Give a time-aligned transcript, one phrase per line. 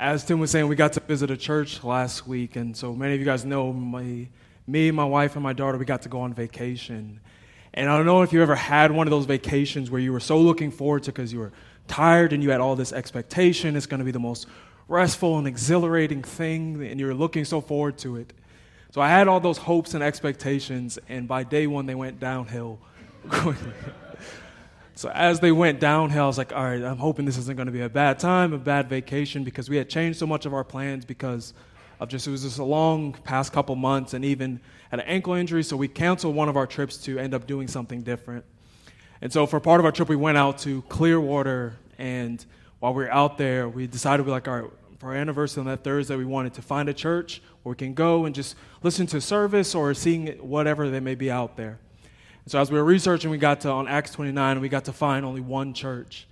[0.00, 3.12] as Tim was saying, we got to visit a church last week, and so many
[3.12, 4.26] of you guys know my,
[4.66, 7.20] me, my wife, and my daughter, we got to go on vacation.
[7.74, 10.18] And I don't know if you ever had one of those vacations where you were
[10.18, 11.52] so looking forward to because you were
[11.86, 13.76] tired and you had all this expectation.
[13.76, 14.46] It's going to be the most
[14.88, 18.32] restful and exhilarating thing, and you're looking so forward to it.
[18.92, 22.78] So I had all those hopes and expectations, and by day one, they went downhill
[24.94, 27.66] so as they went downhill, I was like, all right, I'm hoping this isn't going
[27.66, 30.54] to be a bad time, a bad vacation, because we had changed so much of
[30.54, 31.54] our plans because
[32.00, 35.34] of just, it was just a long past couple months and even had an ankle
[35.34, 38.44] injury, so we canceled one of our trips to end up doing something different.
[39.22, 42.44] And so for part of our trip, we went out to Clearwater, and
[42.78, 45.66] while we were out there, we decided, we like, all right, for our anniversary on
[45.66, 49.06] that Thursday, we wanted to find a church where we can go and just listen
[49.06, 51.78] to service or seeing whatever they may be out there.
[52.46, 54.92] So as we were researching, we got to on Acts 29, and we got to
[54.92, 56.26] find only one church.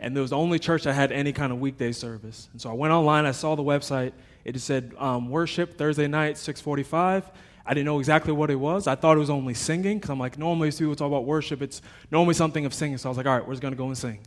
[0.00, 2.48] And it was the only church that had any kind of weekday service.
[2.52, 4.12] And so I went online, I saw the website.
[4.44, 7.30] It just said um, worship Thursday night, 645.
[7.66, 8.86] I didn't know exactly what it was.
[8.86, 11.82] I thought it was only singing, because I'm like, normally people talk about worship, it's
[12.10, 12.98] normally something of singing.
[12.98, 14.20] So I was like, all right, we're just going to go and sing.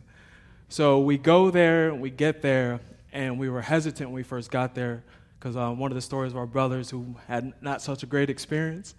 [0.68, 2.80] So we go there, we get there,
[3.12, 5.02] and we were hesitant when we first got there,
[5.38, 8.30] because um, one of the stories of our brothers who had not such a great
[8.30, 8.94] experience.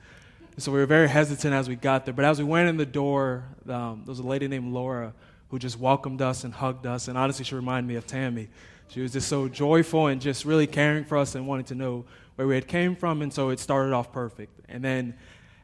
[0.57, 2.13] So we were very hesitant as we got there.
[2.13, 5.13] But as we went in the door, um, there was a lady named Laura
[5.49, 7.09] who just welcomed us and hugged us.
[7.09, 8.47] And honestly, she reminded me of Tammy.
[8.87, 12.05] She was just so joyful and just really caring for us and wanting to know
[12.35, 13.21] where we had came from.
[13.21, 14.61] And so it started off perfect.
[14.69, 15.15] And then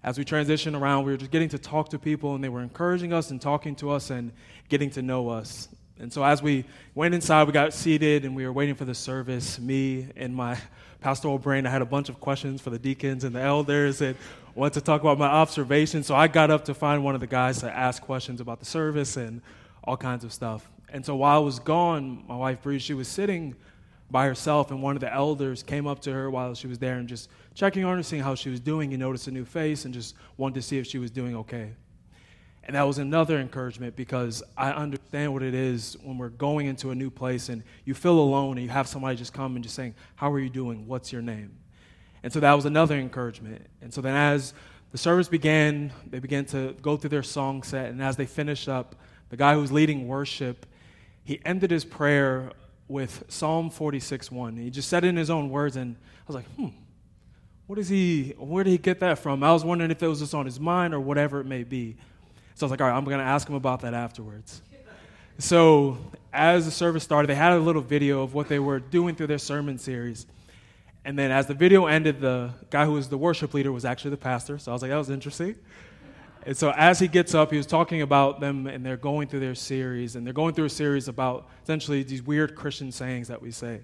[0.03, 2.61] as we transitioned around, we were just getting to talk to people, and they were
[2.61, 4.33] encouraging us and talking to us and
[4.67, 5.69] getting to know us.
[5.99, 8.95] And so as we went inside, we got seated and we were waiting for the
[8.95, 9.59] service.
[9.59, 10.57] Me and my
[10.99, 14.17] pastoral brain, I had a bunch of questions for the deacons and the elders and
[14.55, 16.07] wanted to talk about my observations.
[16.07, 18.65] So I got up to find one of the guys to ask questions about the
[18.65, 19.41] service and
[19.83, 20.69] all kinds of stuff.
[20.89, 23.55] And so while I was gone, my wife Bree, she was sitting
[24.09, 26.97] by herself, and one of the elders came up to her while she was there
[26.97, 28.91] and just checking on her, seeing how she was doing.
[28.91, 31.71] He noticed a new face and just wanted to see if she was doing okay.
[32.63, 36.91] And that was another encouragement because I understand what it is when we're going into
[36.91, 39.75] a new place and you feel alone and you have somebody just come and just
[39.75, 40.87] saying, How are you doing?
[40.87, 41.60] What's your name?
[42.23, 43.65] And so that was another encouragement.
[43.81, 44.53] And so then as
[44.91, 47.89] the service began, they began to go through their song set.
[47.89, 48.95] And as they finished up,
[49.29, 50.65] the guy who was leading worship,
[51.23, 52.51] he ended his prayer
[52.87, 54.57] with Psalm 46 1.
[54.57, 56.67] He just said it in his own words, and I was like, hmm,
[57.67, 59.43] what is he, where did he get that from?
[59.43, 61.95] I was wondering if it was just on his mind or whatever it may be.
[62.55, 64.61] So I was like, all right, I'm going to ask him about that afterwards.
[65.37, 65.97] So
[66.33, 69.27] as the service started, they had a little video of what they were doing through
[69.27, 70.27] their sermon series.
[71.03, 74.11] And then as the video ended, the guy who was the worship leader was actually
[74.11, 74.57] the pastor.
[74.59, 75.55] So I was like, that was interesting.
[76.45, 79.41] And so as he gets up, he was talking about them and they're going through
[79.41, 80.15] their series.
[80.15, 83.81] And they're going through a series about essentially these weird Christian sayings that we say.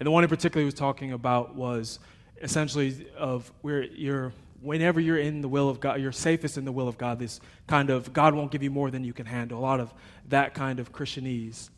[0.00, 1.98] And the one in particular he was talking about was
[2.40, 6.72] essentially of where you're whenever you're in the will of God, you're safest in the
[6.72, 9.58] will of God, this kind of God won't give you more than you can handle,
[9.58, 9.92] a lot of
[10.28, 11.70] that kind of Christianese.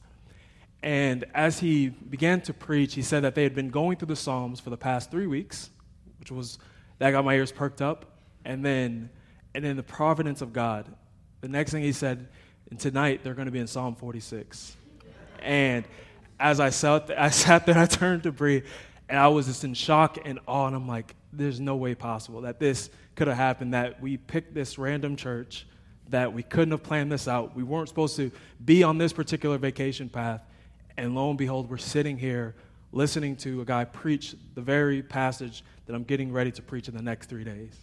[0.83, 4.17] And as he began to preach, he said that they had been going through the
[4.17, 5.71] Psalms for the past three weeks,
[6.19, 6.59] which was,
[6.99, 8.07] that got my ears perked up.
[8.45, 9.11] And then,
[9.55, 10.87] and then the providence of God.
[11.43, 12.29] The next thing he said,
[12.71, 14.77] and tonight they're going to be in Psalm 46.
[15.43, 15.85] And
[16.39, 18.63] as I sat, I sat there, I turned to Bree,
[19.09, 20.67] and I was just in shock and awe.
[20.67, 24.55] And I'm like, there's no way possible that this could have happened, that we picked
[24.55, 25.67] this random church,
[26.09, 27.55] that we couldn't have planned this out.
[27.55, 28.31] We weren't supposed to
[28.65, 30.43] be on this particular vacation path.
[31.01, 32.55] And lo and behold, we're sitting here
[32.93, 36.95] listening to a guy preach the very passage that I'm getting ready to preach in
[36.95, 37.75] the next three days.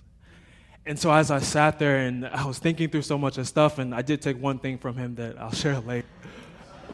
[0.85, 3.79] And so as I sat there and I was thinking through so much of stuff,
[3.79, 6.05] and I did take one thing from him that I'll share later.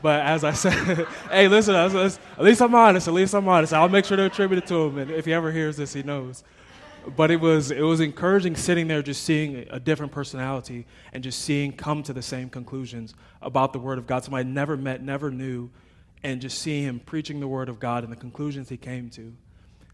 [0.01, 3.09] But as I said, hey, listen, at least I'm honest.
[3.09, 3.73] At least I'm honest.
[3.73, 6.03] I'll make sure to attribute it to him, and if he ever hears this, he
[6.03, 6.45] knows.
[7.17, 11.41] But it was it was encouraging sitting there, just seeing a different personality, and just
[11.41, 14.23] seeing come to the same conclusions about the Word of God.
[14.23, 15.69] Somebody I never met, never knew,
[16.23, 19.33] and just see him preaching the word of God and the conclusions he came to.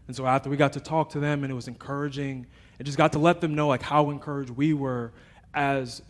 [0.06, 2.46] And so after we got to talk to them and it was encouraging,
[2.78, 5.12] and just got to let them know like how encouraged we were
[5.54, 6.02] as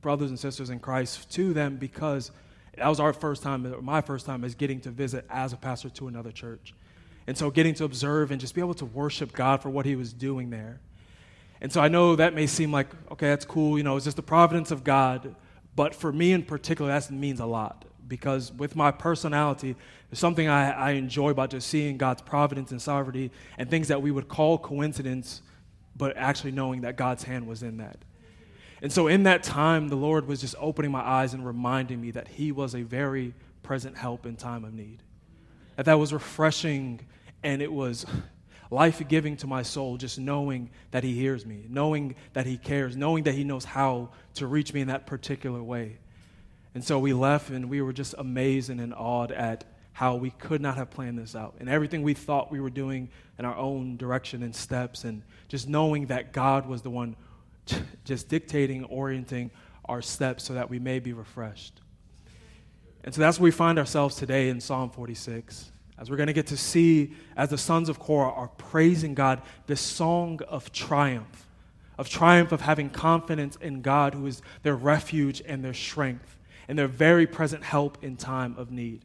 [0.00, 2.30] brothers and sisters in Christ to them because
[2.76, 5.88] that was our first time, my first time, as getting to visit as a pastor
[5.90, 6.74] to another church.
[7.26, 9.96] And so getting to observe and just be able to worship God for what he
[9.96, 10.80] was doing there.
[11.60, 14.16] And so I know that may seem like, okay, that's cool, you know, it's just
[14.16, 15.34] the providence of God.
[15.74, 19.76] But for me in particular, that means a lot because with my personality,
[20.10, 24.02] there's something I, I enjoy about just seeing God's providence and sovereignty and things that
[24.02, 25.42] we would call coincidence,
[25.96, 27.98] but actually knowing that God's hand was in that.
[28.82, 32.10] And so in that time, the Lord was just opening my eyes and reminding me
[32.12, 35.02] that He was a very present help in time of need.
[35.76, 37.00] That that was refreshing
[37.42, 38.06] and it was
[38.70, 42.96] life giving to my soul just knowing that He hears me, knowing that He cares,
[42.96, 45.98] knowing that He knows how to reach me in that particular way.
[46.76, 49.64] And so we left and we were just amazed and awed at
[49.94, 53.08] how we could not have planned this out and everything we thought we were doing
[53.38, 57.16] in our own direction and steps and just knowing that God was the one
[58.04, 59.50] just dictating, orienting
[59.86, 61.80] our steps so that we may be refreshed.
[63.04, 65.72] And so that's where we find ourselves today in Psalm 46.
[65.96, 69.40] As we're going to get to see, as the sons of Korah are praising God,
[69.66, 71.46] this song of triumph,
[71.96, 76.35] of triumph of having confidence in God, who is their refuge and their strength,
[76.68, 79.02] and their very present help in time of need.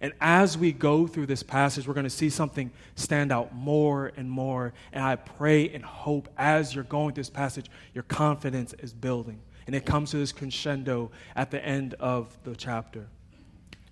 [0.00, 4.10] And as we go through this passage, we're going to see something stand out more
[4.16, 4.72] and more.
[4.92, 9.40] And I pray and hope as you're going through this passage, your confidence is building.
[9.66, 13.06] And it comes to this crescendo at the end of the chapter.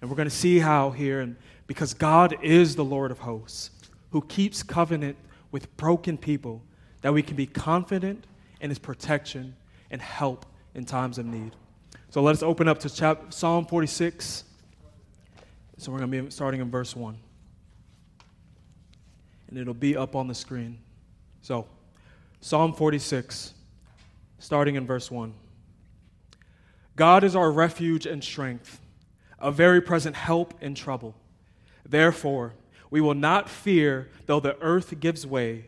[0.00, 1.37] And we're going to see how here,
[1.69, 3.70] because God is the Lord of hosts,
[4.11, 5.17] who keeps covenant
[5.53, 6.61] with broken people,
[7.03, 8.26] that we can be confident
[8.61, 9.55] in his protection
[9.93, 10.44] and help
[10.75, 11.55] in times of need.
[12.10, 14.42] So let us open up to chapter, Psalm 46.
[15.78, 17.16] So we're going to be starting in verse 1.
[19.48, 20.80] And it'll be up on the screen.
[21.40, 21.68] So,
[22.40, 23.54] Psalm 46,
[24.40, 25.32] starting in verse 1.
[26.96, 28.80] God is our refuge and strength,
[29.38, 31.14] a very present help in trouble.
[31.88, 32.54] Therefore,
[32.90, 35.66] we will not fear though the earth gives way,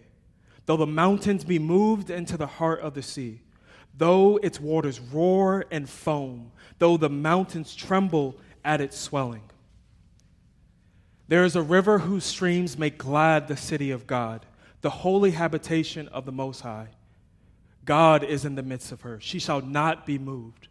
[0.66, 3.41] though the mountains be moved into the heart of the sea,
[3.96, 9.42] though its waters roar and foam, though the mountains tremble at its swelling.
[11.28, 14.44] There is a river whose streams make glad the city of God,
[14.80, 16.88] the holy habitation of the Most High.
[17.84, 19.18] God is in the midst of her.
[19.20, 20.68] She shall not be moved.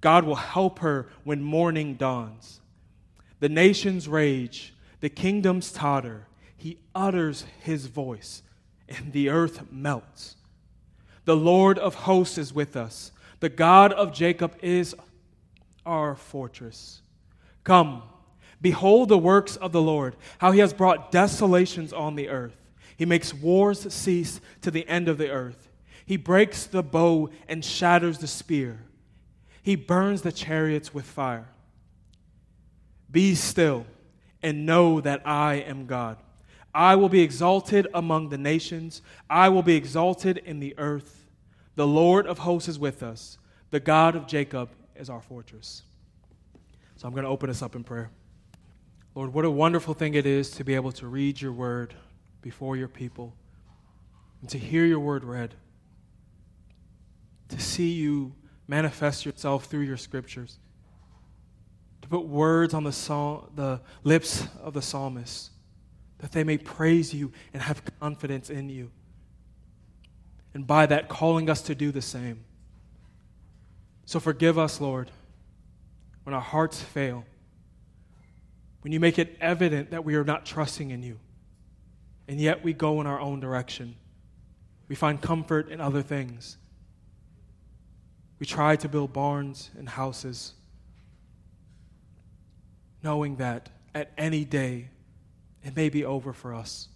[0.00, 2.60] God will help her when morning dawns.
[3.40, 6.26] The nations rage, the kingdoms totter.
[6.56, 8.42] He utters his voice,
[8.88, 10.36] and the earth melts.
[11.28, 13.12] The Lord of hosts is with us.
[13.40, 14.94] The God of Jacob is
[15.84, 17.02] our fortress.
[17.64, 18.02] Come,
[18.62, 22.56] Behold the works of the Lord, how he has brought desolations on the earth.
[22.96, 25.68] He makes wars cease to the end of the earth.
[26.06, 28.80] He breaks the bow and shatters the spear.
[29.62, 31.50] He burns the chariots with fire.
[33.10, 33.84] Be still
[34.42, 36.16] and know that I am God.
[36.74, 41.28] I will be exalted among the nations, I will be exalted in the earth.
[41.76, 43.38] The Lord of hosts is with us,
[43.70, 45.82] the God of Jacob is our fortress.
[46.96, 48.10] So I'm going to open us up in prayer.
[49.14, 51.94] Lord, what a wonderful thing it is to be able to read your word
[52.42, 53.34] before your people
[54.40, 55.54] and to hear your word read,
[57.48, 58.34] to see you
[58.66, 60.58] manifest yourself through your scriptures,
[62.02, 62.90] to put words on the,
[63.54, 65.50] the lips of the psalmist,
[66.18, 68.90] that they may praise you and have confidence in you.
[70.54, 72.44] And by that, calling us to do the same.
[74.06, 75.10] So forgive us, Lord,
[76.24, 77.24] when our hearts fail
[78.82, 81.18] when you make it evident that we are not trusting in you,
[82.26, 83.96] and yet we go in our own direction.
[84.88, 86.56] We find comfort in other things.
[88.38, 90.54] We try to build barns and houses,
[93.02, 94.88] knowing that at any day
[95.68, 96.88] it may be over for us.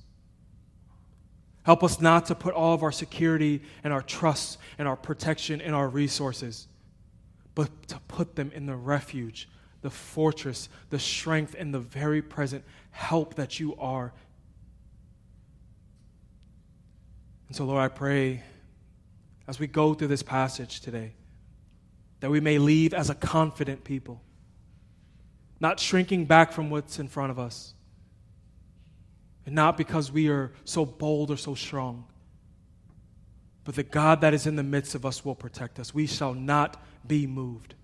[1.64, 5.60] Help us not to put all of our security and our trust and our protection
[5.60, 6.67] and our resources,
[7.55, 9.48] but to put them in the refuge
[9.82, 14.12] the fortress, the strength, and the very present help that you are.
[17.48, 18.44] And so, Lord, I pray
[19.48, 21.14] as we go through this passage today
[22.20, 24.22] that we may leave as a confident people,
[25.58, 27.74] not shrinking back from what's in front of us,
[29.46, 32.05] and not because we are so bold or so strong,
[33.65, 35.94] but the God that is in the midst of us will protect us.
[35.94, 37.75] We shall not be moved.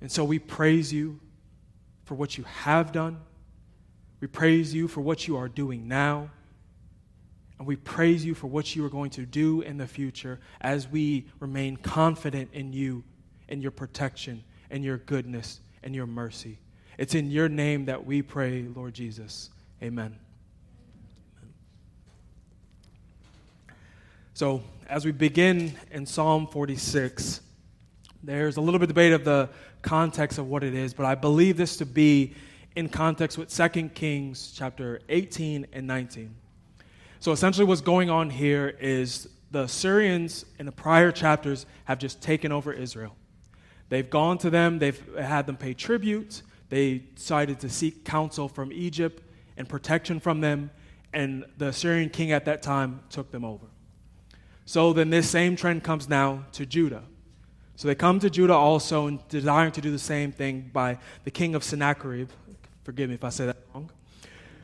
[0.00, 1.20] And so we praise you
[2.04, 3.20] for what you have done.
[4.20, 6.30] We praise you for what you are doing now.
[7.58, 10.88] And we praise you for what you are going to do in the future as
[10.88, 13.02] we remain confident in you
[13.48, 16.58] and your protection and your goodness and your mercy.
[16.98, 19.50] It's in your name that we pray, Lord Jesus.
[19.80, 20.18] Amen.
[24.34, 27.40] So, as we begin in Psalm 46,
[28.24, 29.48] there's a little bit of debate of the
[29.80, 32.34] context of what it is, but I believe this to be
[32.74, 36.34] in context with 2 Kings chapter 18 and 19.
[37.20, 42.20] So essentially, what's going on here is the Assyrians in the prior chapters have just
[42.20, 43.14] taken over Israel.
[43.88, 48.72] They've gone to them, they've had them pay tribute, they decided to seek counsel from
[48.72, 49.22] Egypt
[49.56, 50.70] and protection from them,
[51.12, 53.66] and the Assyrian king at that time took them over.
[54.66, 57.02] So then this same trend comes now to Judah.
[57.76, 61.30] So they come to Judah also and desiring to do the same thing by the
[61.30, 62.28] king of Sennacherib.
[62.84, 63.90] Forgive me if I say that wrong.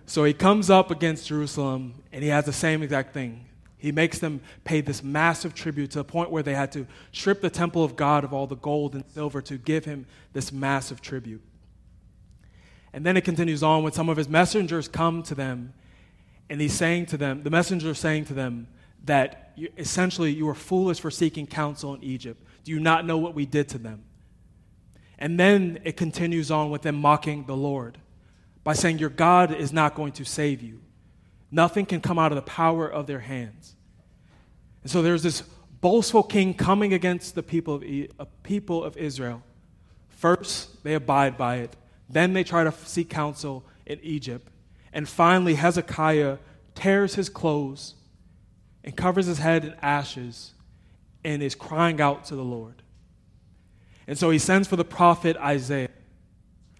[0.06, 3.46] So he comes up against Jerusalem and he has the same exact thing.
[3.78, 7.40] He makes them pay this massive tribute to the point where they had to strip
[7.40, 11.00] the temple of God of all the gold and silver to give him this massive
[11.00, 11.42] tribute.
[12.94, 15.74] And then it continues on when some of his messengers come to them
[16.48, 18.68] and he's saying to them, the messenger is saying to them,
[19.04, 22.42] that you, essentially you were foolish for seeking counsel in Egypt.
[22.62, 24.04] Do you not know what we did to them?
[25.18, 27.98] And then it continues on with them mocking the Lord
[28.62, 30.80] by saying, Your God is not going to save you.
[31.50, 33.76] Nothing can come out of the power of their hands.
[34.82, 35.42] And so there's this
[35.80, 37.84] boastful king coming against the people of,
[38.18, 39.42] uh, people of Israel.
[40.08, 41.76] First, they abide by it.
[42.14, 44.48] Then they try to seek counsel in Egypt.
[44.92, 46.38] And finally, Hezekiah
[46.76, 47.94] tears his clothes
[48.84, 50.52] and covers his head in ashes
[51.24, 52.82] and is crying out to the Lord.
[54.06, 55.88] And so he sends for the prophet Isaiah.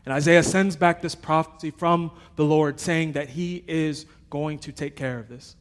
[0.05, 4.71] And Isaiah sends back this prophecy from the Lord saying that he is going to
[4.71, 5.57] take care of this,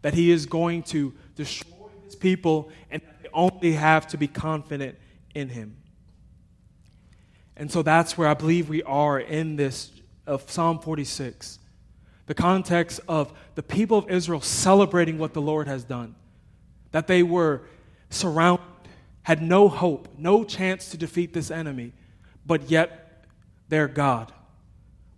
[0.00, 4.96] that he is going to destroy his people, and they only have to be confident
[5.34, 5.76] in him.
[7.58, 9.92] And so that's where I believe we are in this
[10.26, 11.58] of Psalm 46
[12.28, 16.14] the context of the people of Israel celebrating what the Lord has done.
[16.92, 17.62] That they were
[18.10, 18.64] surrounded,
[19.22, 21.92] had no hope, no chance to defeat this enemy,
[22.46, 23.24] but yet
[23.70, 24.30] their God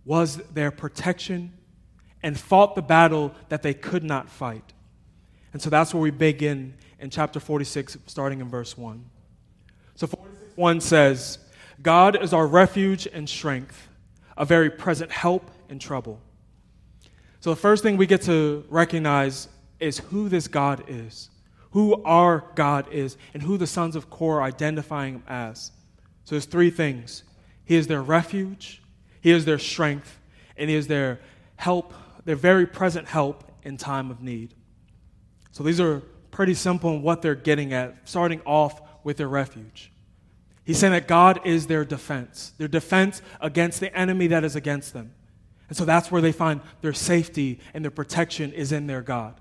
[0.05, 1.51] was their protection
[2.23, 4.73] and fought the battle that they could not fight.
[5.51, 9.03] And so that's where we begin in chapter 46, starting in verse 1.
[9.95, 11.39] So 46 1 says,
[11.81, 13.87] God is our refuge and strength,
[14.37, 16.19] a very present help in trouble.
[17.39, 19.47] So, the first thing we get to recognize
[19.79, 21.29] is who this God is,
[21.71, 25.71] who our God is, and who the sons of Korah are identifying him as.
[26.25, 27.23] So, there's three things
[27.63, 28.81] He is their refuge,
[29.21, 30.19] He is their strength,
[30.57, 31.19] and He is their
[31.55, 31.93] help,
[32.25, 34.53] their very present help in time of need.
[35.51, 39.90] So, these are pretty simple in what they're getting at, starting off with their refuge.
[40.63, 44.93] He's saying that God is their defense, their defense against the enemy that is against
[44.93, 45.13] them.
[45.67, 49.39] And so that's where they find their safety and their protection is in their God.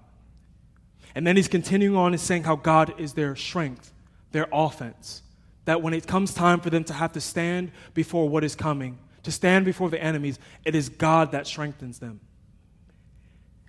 [1.14, 3.92] And then he's continuing on and saying how God is their strength,
[4.32, 5.22] their offense.
[5.64, 8.98] That when it comes time for them to have to stand before what is coming,
[9.24, 12.20] to stand before the enemies, it is God that strengthens them.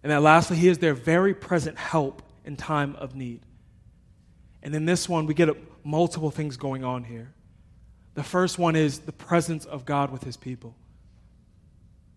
[0.03, 3.41] And that lastly, he is their very present help in time of need.
[4.63, 5.50] And in this one, we get
[5.84, 7.34] multiple things going on here.
[8.13, 10.75] The first one is the presence of God with his people.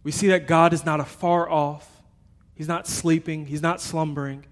[0.02, 2.02] We see that God is not afar off.
[2.54, 3.46] He's not sleeping.
[3.46, 4.44] He's not slumbering.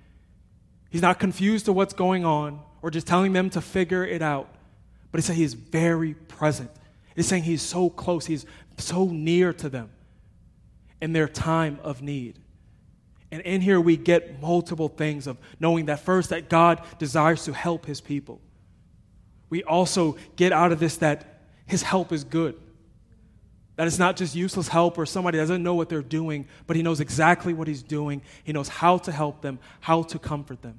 [0.90, 4.48] He's not confused to what's going on or just telling them to figure it out.
[5.10, 6.70] But he said he is very present.
[7.14, 8.26] He's saying he's so close.
[8.26, 8.46] He's
[8.78, 9.90] so near to them
[11.00, 12.38] in their time of need.
[13.30, 17.52] And in here we get multiple things of knowing that first that God desires to
[17.52, 18.40] help his people.
[19.48, 21.31] We also get out of this that
[21.72, 22.54] his help is good.
[23.76, 26.82] That it's not just useless help or somebody doesn't know what they're doing, but he
[26.82, 28.22] knows exactly what he's doing.
[28.44, 30.78] He knows how to help them, how to comfort them.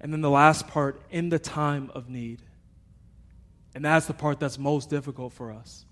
[0.00, 2.42] And then the last part, in the time of need.
[3.74, 5.84] And that's the part that's most difficult for us.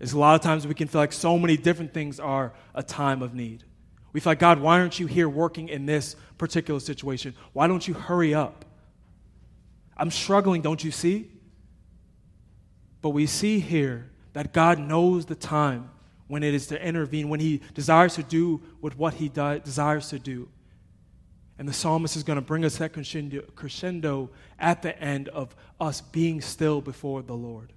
[0.00, 2.82] Is a lot of times we can feel like so many different things are a
[2.82, 3.62] time of need.
[4.12, 7.34] We feel like, God, why aren't you here working in this particular situation?
[7.52, 8.64] Why don't you hurry up?
[9.96, 11.30] I'm struggling, don't you see?
[13.02, 15.90] But we see here that God knows the time
[16.28, 20.08] when it is to intervene, when He desires to do with what He de- desires
[20.10, 20.48] to do.
[21.58, 25.56] And the psalmist is going to bring us that crescendo, crescendo at the end of
[25.80, 27.72] us being still before the Lord.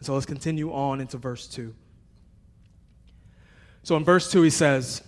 [0.00, 1.74] so let's continue on into verse 2.
[3.82, 5.02] So in verse 2, he says,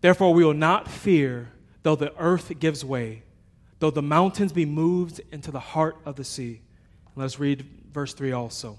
[0.00, 1.50] Therefore we will not fear,
[1.82, 3.22] though the earth gives way,
[3.80, 6.60] though the mountains be moved into the heart of the sea.
[7.06, 8.78] And let's read verse 3 also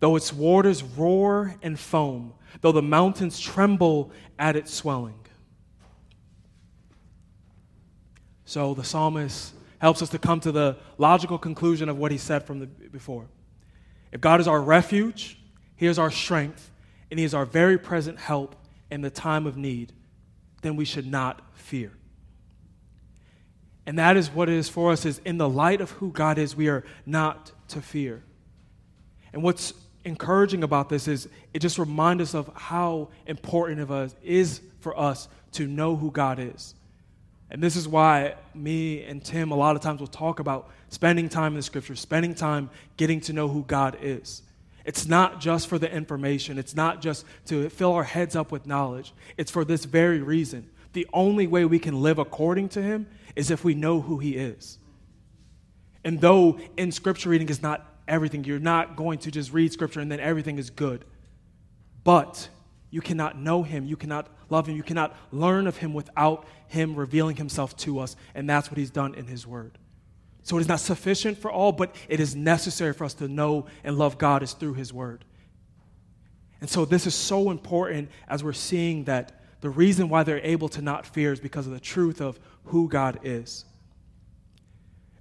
[0.00, 2.32] though its waters roar and foam,
[2.62, 5.14] though the mountains tremble at its swelling.
[8.46, 12.44] So the psalmist helps us to come to the logical conclusion of what he said
[12.44, 13.28] from the before.
[14.10, 15.38] If God is our refuge,
[15.76, 16.70] he is our strength,
[17.10, 18.56] and he is our very present help
[18.90, 19.92] in the time of need,
[20.62, 21.92] then we should not fear.
[23.90, 26.38] And that is what it is for us is in the light of who God
[26.38, 28.22] is, we are not to fear.
[29.32, 34.60] And what's encouraging about this is it just reminds us of how important it is
[34.78, 36.76] for us to know who God is.
[37.50, 41.28] And this is why me and Tim a lot of times will talk about spending
[41.28, 44.42] time in the scripture, spending time getting to know who God is.
[44.84, 48.68] It's not just for the information, it's not just to fill our heads up with
[48.68, 49.12] knowledge.
[49.36, 50.70] It's for this very reason.
[50.92, 53.08] The only way we can live according to Him
[53.40, 54.78] is if we know who He is.
[56.04, 60.00] And though in scripture reading is not everything, you're not going to just read scripture
[60.00, 61.06] and then everything is good.
[62.04, 62.50] But
[62.90, 66.94] you cannot know Him, you cannot love Him, you cannot learn of Him without Him
[66.94, 68.14] revealing Himself to us.
[68.34, 69.78] And that's what He's done in His Word.
[70.42, 73.66] So it is not sufficient for all, but it is necessary for us to know
[73.84, 75.24] and love God is through His Word.
[76.60, 80.68] And so this is so important as we're seeing that the reason why they're able
[80.70, 83.64] to not fear is because of the truth of who God is.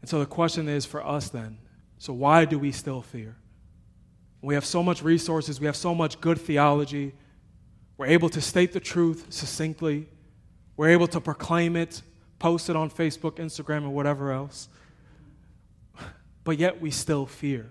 [0.01, 1.57] And so the question is for us then
[1.97, 3.35] so why do we still fear?
[4.41, 7.13] We have so much resources, we have so much good theology,
[7.97, 10.07] we're able to state the truth succinctly,
[10.77, 12.01] we're able to proclaim it,
[12.39, 14.69] post it on Facebook, Instagram, and whatever else
[16.49, 17.69] but yet we still fear.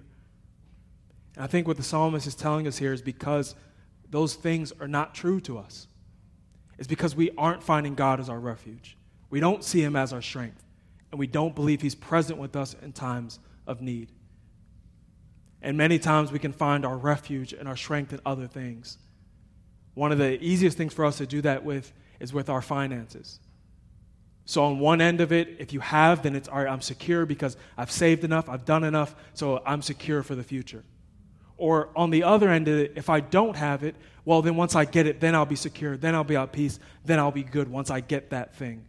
[1.35, 3.57] And I think what the psalmist is telling us here is because
[4.11, 5.89] those things are not true to us.
[6.79, 8.97] It's because we aren't finding God as our refuge.
[9.30, 10.62] We don't see Him as our strength,
[11.11, 14.11] and we don't believe He's present with us in times of need.
[15.61, 18.99] And many times we can find our refuge and our strength in other things.
[19.94, 23.40] One of the easiest things for us to do that with is with our finances.
[24.44, 27.26] So, on one end of it, if you have, then it's all right, I'm secure
[27.26, 30.85] because I've saved enough, I've done enough, so I'm secure for the future.
[31.58, 33.94] Or on the other end of it, if I don't have it,
[34.25, 36.78] well, then once I get it, then I'll be secure, then I'll be at peace,
[37.04, 38.88] then I'll be good once I get that thing.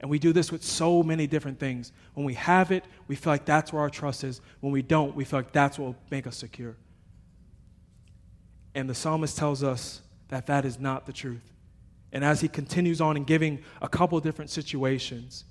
[0.00, 1.92] And we do this with so many different things.
[2.14, 4.40] When we have it, we feel like that's where our trust is.
[4.60, 6.74] When we don't, we feel like that's what will make us secure.
[8.74, 11.52] And the psalmist tells us that that is not the truth.
[12.12, 15.44] And as he continues on in giving a couple different situations,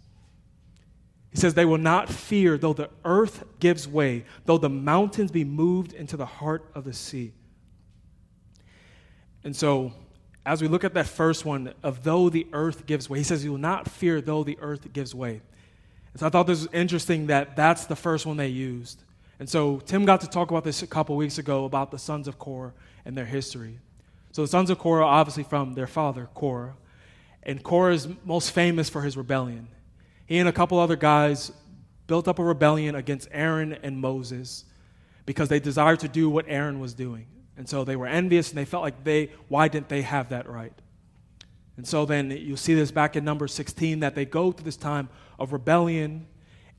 [1.30, 5.44] he says, They will not fear though the earth gives way, though the mountains be
[5.44, 7.34] moved into the heart of the sea.
[9.44, 9.94] And so,
[10.50, 13.44] as we look at that first one of though the earth gives way, he says,
[13.44, 15.42] You will not fear though the earth gives way.
[16.12, 19.04] And so I thought this was interesting that that's the first one they used.
[19.38, 22.28] And so Tim got to talk about this a couple weeks ago about the sons
[22.28, 22.74] of Korah
[23.06, 23.78] and their history.
[24.32, 26.76] So the sons of Korah, obviously from their father, Korah.
[27.44, 29.68] And Korah is most famous for his rebellion.
[30.26, 31.52] He and a couple other guys
[32.08, 34.66] built up a rebellion against Aaron and Moses
[35.28, 37.28] because they desired to do what Aaron was doing.
[37.60, 40.50] And so they were envious and they felt like they, why didn't they have that
[40.50, 40.72] right?
[41.76, 44.78] And so then you see this back in number 16 that they go through this
[44.78, 46.26] time of rebellion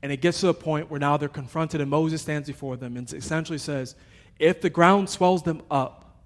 [0.01, 2.97] and it gets to a point where now they're confronted and Moses stands before them
[2.97, 3.93] and essentially says,
[4.39, 6.17] if the ground swells them up,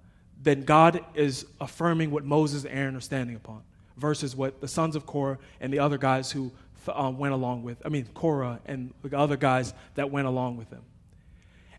[0.42, 3.60] then God is affirming what Moses and Aaron are standing upon
[3.98, 6.50] versus what the sons of Korah and the other guys who
[6.94, 10.70] um, went along with, I mean, Korah and the other guys that went along with
[10.70, 10.82] them.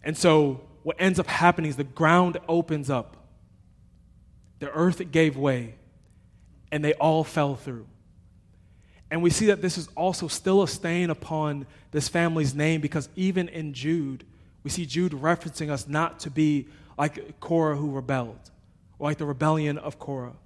[0.03, 3.17] And so what ends up happening is the ground opens up,
[4.59, 5.75] the earth gave way,
[6.71, 7.85] and they all fell through.
[9.11, 13.09] And we see that this is also still a stain upon this family's name because
[13.17, 14.23] even in Jude,
[14.63, 18.49] we see Jude referencing us not to be like Korah who rebelled
[18.97, 20.37] or like the rebellion of Korah.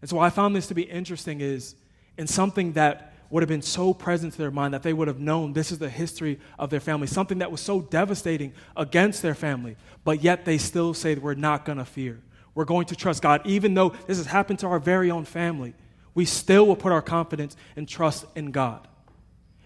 [0.00, 1.76] And so, I found this to be interesting is
[2.18, 5.18] in something that would have been so present to their mind that they would have
[5.18, 9.34] known this is the history of their family, something that was so devastating against their
[9.34, 12.20] family, but yet they still say we're not going to fear.
[12.54, 13.42] We're going to trust God.
[13.44, 15.74] Even though this has happened to our very own family,
[16.14, 18.88] we still will put our confidence and trust in God.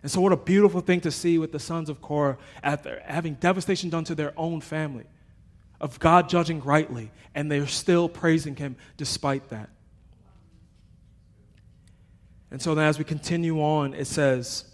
[0.03, 3.35] And so, what a beautiful thing to see with the sons of Korah after having
[3.35, 5.05] devastation done to their own family
[5.81, 9.71] of God judging rightly, and they're still praising Him despite that.
[12.51, 14.65] And so then, as we continue on, it says,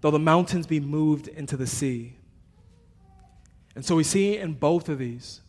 [0.00, 2.16] Though the mountains be moved into the sea.
[3.74, 5.40] And so we see in both of these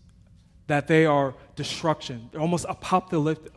[0.68, 2.30] that they are destruction.
[2.32, 3.52] They're almost apocalyptic,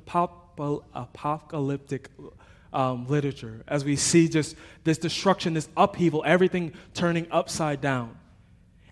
[2.72, 8.18] um, literature as we see just this destruction, this upheaval, everything turning upside down.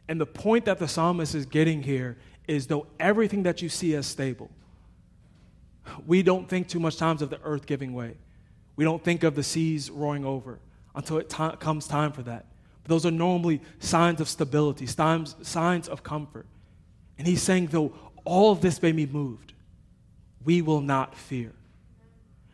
[0.08, 2.16] And the point that the psalmist is getting here
[2.46, 4.50] is though everything that you see as stable,
[6.06, 8.14] we don't think too much times of the earth giving way.
[8.76, 10.60] We don't think of the seas roaring over
[10.94, 12.46] until it t- comes time for that.
[12.82, 16.46] But those are normally signs of stability, signs, signs of comfort.
[17.18, 19.54] And he's saying, though all of this may be moved,
[20.44, 21.52] we will not fear.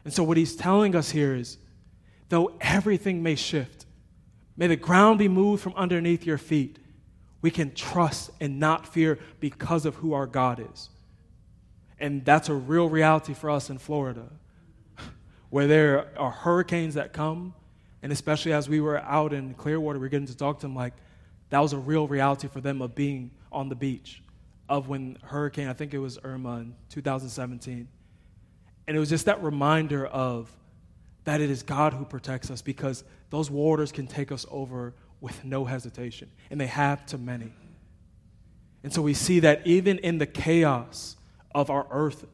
[0.04, 1.58] And so, what he's telling us here is
[2.28, 3.87] though everything may shift,
[4.56, 6.78] may the ground be moved from underneath your feet,
[7.42, 10.88] We can trust and not fear because of who our God is.
[11.98, 14.28] And that's a real reality for us in Florida,
[15.52, 17.52] where there are hurricanes that come,
[18.02, 20.74] and especially as we were out in Clearwater, we are getting to talk to them
[20.74, 20.94] like
[21.50, 24.22] that was a real reality for them of being on the beach,
[24.70, 27.86] of when hurricane, I think it was Irma in 2017.
[28.86, 30.50] And it was just that reminder of
[31.24, 35.44] that it is God who protects us because those waters can take us over with
[35.44, 37.52] no hesitation, and they have to many.
[38.82, 41.14] And so we see that even in the chaos
[41.54, 42.24] of our earth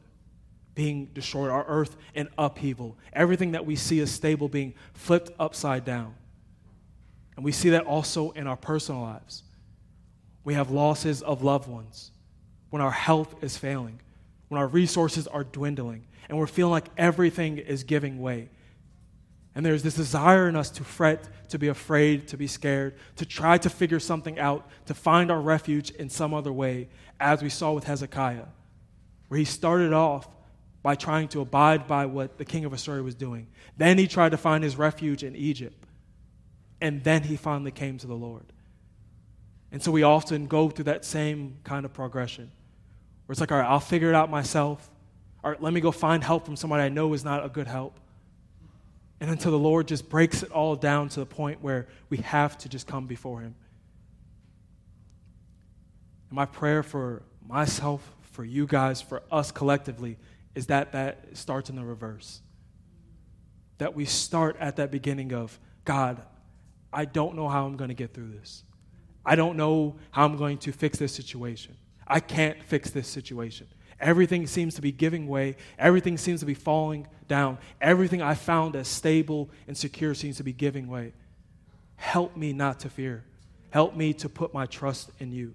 [0.79, 5.83] being destroyed, our earth in upheaval, everything that we see as stable being flipped upside
[5.83, 6.15] down.
[7.35, 9.43] And we see that also in our personal lives.
[10.45, 12.11] We have losses of loved ones,
[12.69, 13.99] when our health is failing,
[14.47, 18.47] when our resources are dwindling, and we're feeling like everything is giving way.
[19.55, 23.25] And there's this desire in us to fret, to be afraid, to be scared, to
[23.25, 26.87] try to figure something out, to find our refuge in some other way,
[27.19, 28.45] as we saw with Hezekiah,
[29.27, 30.29] where he started off
[30.81, 33.47] by trying to abide by what the king of Assyria was doing.
[33.77, 35.85] Then he tried to find his refuge in Egypt.
[36.81, 38.45] And then he finally came to the Lord.
[39.71, 42.51] And so we often go through that same kind of progression
[43.25, 44.89] where it's like, all right, I'll figure it out myself.
[45.43, 47.67] All right, let me go find help from somebody I know is not a good
[47.67, 47.99] help.
[49.19, 52.57] And until the Lord just breaks it all down to the point where we have
[52.59, 53.53] to just come before Him.
[56.29, 60.17] And my prayer for myself, for you guys, for us collectively,
[60.55, 62.41] is that that starts in the reverse.
[63.77, 66.21] That we start at that beginning of, God,
[66.91, 68.63] I don't know how I'm going to get through this.
[69.25, 71.75] I don't know how I'm going to fix this situation.
[72.07, 73.67] I can't fix this situation.
[73.99, 75.57] Everything seems to be giving way.
[75.77, 77.57] Everything seems to be falling down.
[77.81, 81.13] Everything I found as stable and secure seems to be giving way.
[81.97, 83.25] Help me not to fear.
[83.71, 85.53] Help me to put my trust in you.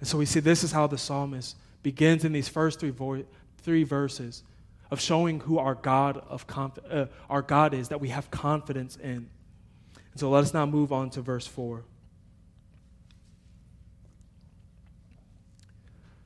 [0.00, 3.24] And so we see this is how the psalmist begins in these first three, vo-
[3.62, 4.42] three verses
[4.90, 8.96] of showing who our God, of conf- uh, our God is, that we have confidence
[8.96, 9.28] in.
[10.12, 11.84] And so let us now move on to verse 4.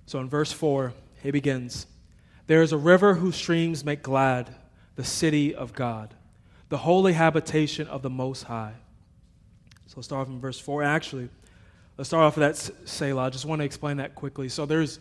[0.06, 0.92] So in verse 4,
[1.22, 1.86] he begins
[2.46, 4.54] There is a river whose streams make glad
[4.96, 6.14] the city of God,
[6.68, 8.74] the holy habitation of the Most High.
[9.86, 10.82] So let's start off in verse 4.
[10.82, 11.28] Actually,
[11.98, 13.24] let's start off with that Selah.
[13.24, 14.48] I just want to explain that quickly.
[14.48, 15.00] So there's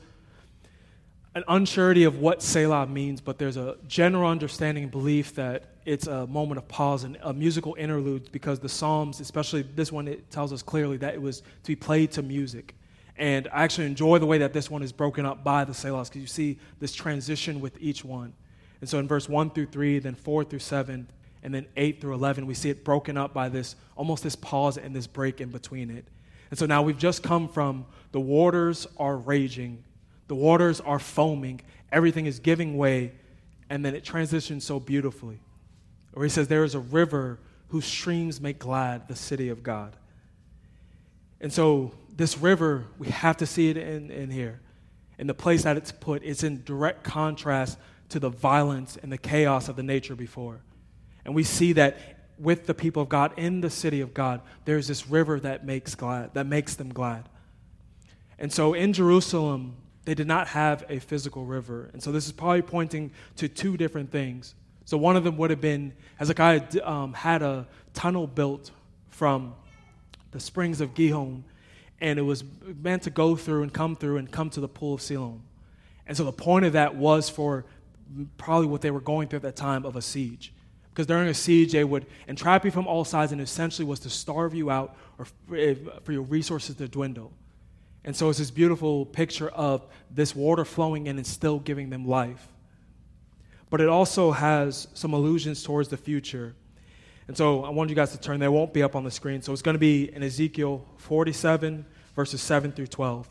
[1.36, 6.08] an unsurety of what Selah means, but there's a general understanding and belief that it's
[6.08, 10.30] a moment of pause and a musical interlude because the Psalms, especially this one, it
[10.30, 12.76] tells us clearly that it was to be played to music.
[13.18, 16.06] And I actually enjoy the way that this one is broken up by the Selahs
[16.06, 18.34] because you see this transition with each one.
[18.82, 21.08] And so in verse 1 through 3, then 4 through 7,
[21.44, 24.78] and then 8 through 11, we see it broken up by this almost this pause
[24.78, 26.06] and this break in between it.
[26.50, 29.84] And so now we've just come from the waters are raging,
[30.28, 33.14] the waters are foaming, everything is giving way,
[33.70, 35.40] and then it transitions so beautifully.
[36.14, 39.96] Where he says, There is a river whose streams make glad the city of God.
[41.42, 44.62] And so this river, we have to see it in, in here.
[45.18, 47.78] In the place that it's put, it's in direct contrast
[48.10, 50.62] to the violence and the chaos of the nature before.
[51.26, 51.98] And we see that
[52.38, 55.96] with the people of God in the city of God, there's this river that makes
[55.96, 57.30] glad, that makes them glad.
[58.38, 61.90] And so in Jerusalem, they did not have a physical river.
[61.94, 64.56] And so this is probably pointing to two different things.
[64.86, 68.72] So one of them would have been Hezekiah um, had a tunnel built
[69.10, 69.56] from
[70.32, 71.46] the springs of Gihon
[72.02, 72.44] and it was
[72.82, 75.42] meant to go through and come through and come to the pool of Siloam.
[76.06, 77.66] And so the point of that was for
[78.38, 80.54] probably what they were going through at that time of a siege.
[80.90, 84.10] Because during a siege, they would entrap you from all sides, and essentially was to
[84.10, 85.26] starve you out or
[86.04, 87.32] for your resources to dwindle.
[88.06, 92.06] And so it's this beautiful picture of this water flowing in and still giving them
[92.06, 92.48] life.
[93.70, 96.56] But it also has some allusions towards the future
[97.28, 98.42] and so I want you guys to turn.
[98.42, 99.42] It won't be up on the screen.
[99.42, 101.86] So it's going to be in Ezekiel 47,
[102.16, 103.28] verses 7 through 12.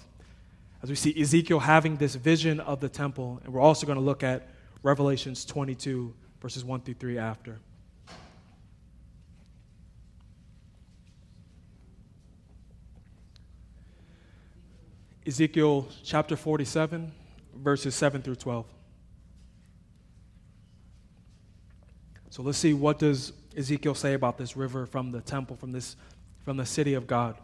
[0.82, 4.04] As we see Ezekiel having this vision of the temple, and we're also going to
[4.04, 4.48] look at
[4.82, 7.60] Revelations 22, verses 1 through 3 after.
[15.26, 17.12] Ezekiel chapter 47,
[17.54, 18.66] verses 7 through 12.
[22.30, 25.96] So let's see what does Ezekiel say about this river from the temple, from this
[26.44, 27.36] from the city of God.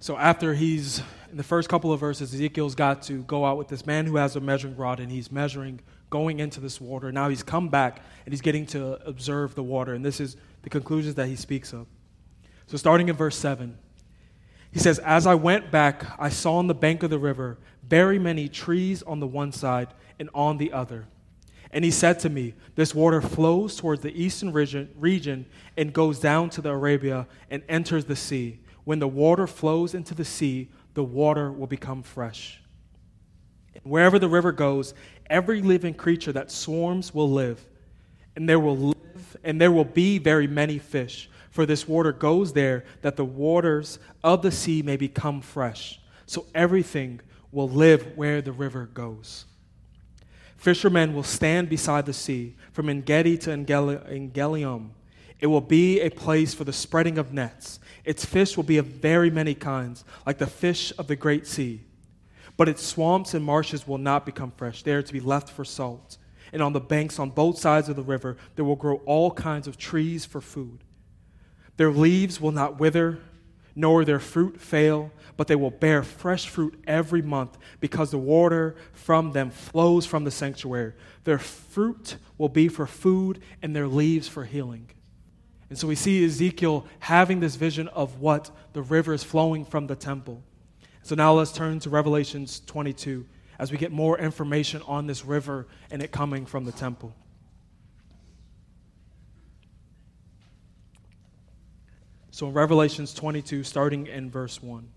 [0.00, 3.68] So after he's in the first couple of verses, Ezekiel's got to go out with
[3.68, 7.12] this man who has a measuring rod and he's measuring going into this water.
[7.12, 10.70] Now he's come back and he's getting to observe the water, and this is the
[10.70, 11.86] conclusions that he speaks of.
[12.66, 13.78] So, starting in verse 7,
[14.72, 18.18] he says, As I went back, I saw on the bank of the river very
[18.18, 21.06] many trees on the one side and on the other.
[21.70, 26.50] And he said to me, This water flows towards the eastern region, and goes down
[26.50, 28.60] to the Arabia and enters the sea.
[28.84, 32.62] When the water flows into the sea, the water will become fresh.
[33.74, 34.94] And wherever the river goes,
[35.28, 37.64] every living creature that swarms will live,
[38.34, 41.28] and there will live, and there will be very many fish.
[41.58, 46.00] For this water goes there, that the waters of the sea may become fresh.
[46.24, 49.44] So everything will live where the river goes.
[50.56, 54.90] Fishermen will stand beside the sea, from Engedi to Eneglaim.
[55.40, 57.80] It will be a place for the spreading of nets.
[58.04, 61.80] Its fish will be of very many kinds, like the fish of the great sea.
[62.56, 64.84] But its swamps and marshes will not become fresh.
[64.84, 66.18] They are to be left for salt.
[66.52, 69.66] And on the banks on both sides of the river, there will grow all kinds
[69.66, 70.84] of trees for food.
[71.78, 73.20] Their leaves will not wither,
[73.74, 78.74] nor their fruit fail, but they will bear fresh fruit every month because the water
[78.92, 80.92] from them flows from the sanctuary.
[81.22, 84.90] Their fruit will be for food and their leaves for healing.
[85.70, 89.86] And so we see Ezekiel having this vision of what the river is flowing from
[89.86, 90.42] the temple.
[91.02, 93.24] So now let's turn to Revelations 22
[93.60, 97.14] as we get more information on this river and it coming from the temple.
[102.38, 104.88] So in Revelations 22, starting in verse 1.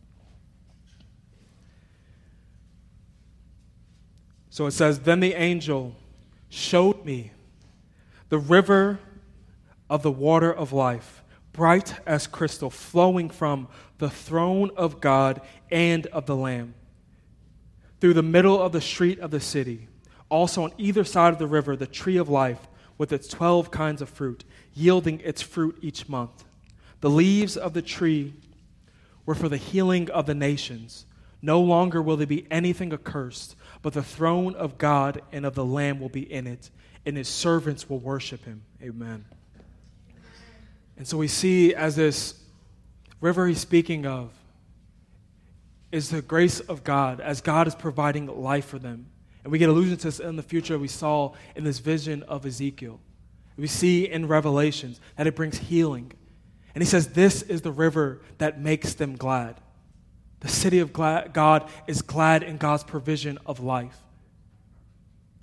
[4.51, 5.95] So it says, Then the angel
[6.49, 7.31] showed me
[8.29, 8.99] the river
[9.89, 16.05] of the water of life, bright as crystal, flowing from the throne of God and
[16.05, 16.75] of the Lamb,
[17.99, 19.87] through the middle of the street of the city.
[20.29, 22.67] Also on either side of the river, the tree of life
[22.99, 24.43] with its 12 kinds of fruit,
[24.75, 26.43] yielding its fruit each month.
[27.01, 28.33] The leaves of the tree
[29.25, 31.05] were for the healing of the nations.
[31.41, 35.65] No longer will there be anything accursed, but the throne of God and of the
[35.65, 36.69] Lamb will be in it,
[37.05, 38.61] and his servants will worship him.
[38.81, 39.25] Amen.
[40.97, 42.35] And so we see as this
[43.19, 44.31] river he's speaking of
[45.91, 49.07] is the grace of God, as God is providing life for them.
[49.43, 52.45] And we get allusion to this in the future we saw in this vision of
[52.45, 52.99] Ezekiel.
[53.57, 56.13] We see in Revelations that it brings healing
[56.73, 59.59] and he says, This is the river that makes them glad.
[60.39, 63.97] The city of God is glad in God's provision of life.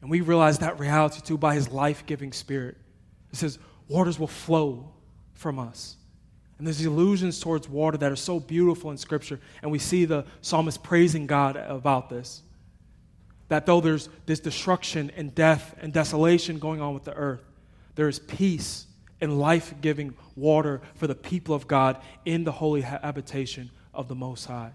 [0.01, 2.77] And we realize that reality too by his life giving spirit.
[3.33, 4.93] It says, Waters will flow
[5.35, 5.97] from us.
[6.59, 9.41] And there's allusions towards water that are so beautiful in Scripture.
[9.63, 12.43] And we see the psalmist praising God about this.
[13.47, 17.43] That though there's this destruction and death and desolation going on with the earth,
[17.95, 18.88] there is peace
[19.21, 24.15] and life giving water for the people of God in the holy habitation of the
[24.15, 24.73] Most High.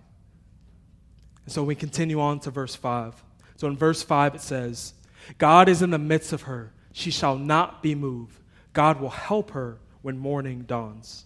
[1.45, 3.23] And so we continue on to verse 5.
[3.57, 4.93] So in verse 5, it says,
[5.37, 6.73] God is in the midst of her.
[6.91, 8.37] She shall not be moved.
[8.73, 11.25] God will help her when morning dawns.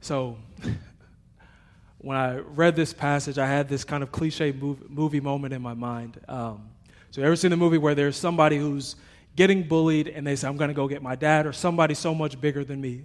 [0.00, 0.36] So,
[1.98, 5.74] when I read this passage, I had this kind of cliche movie moment in my
[5.74, 6.20] mind.
[6.28, 6.68] Um,
[7.10, 8.96] so, you ever seen the movie where there's somebody who's
[9.38, 12.12] getting bullied and they say, I'm going to go get my dad or somebody so
[12.12, 13.04] much bigger than me.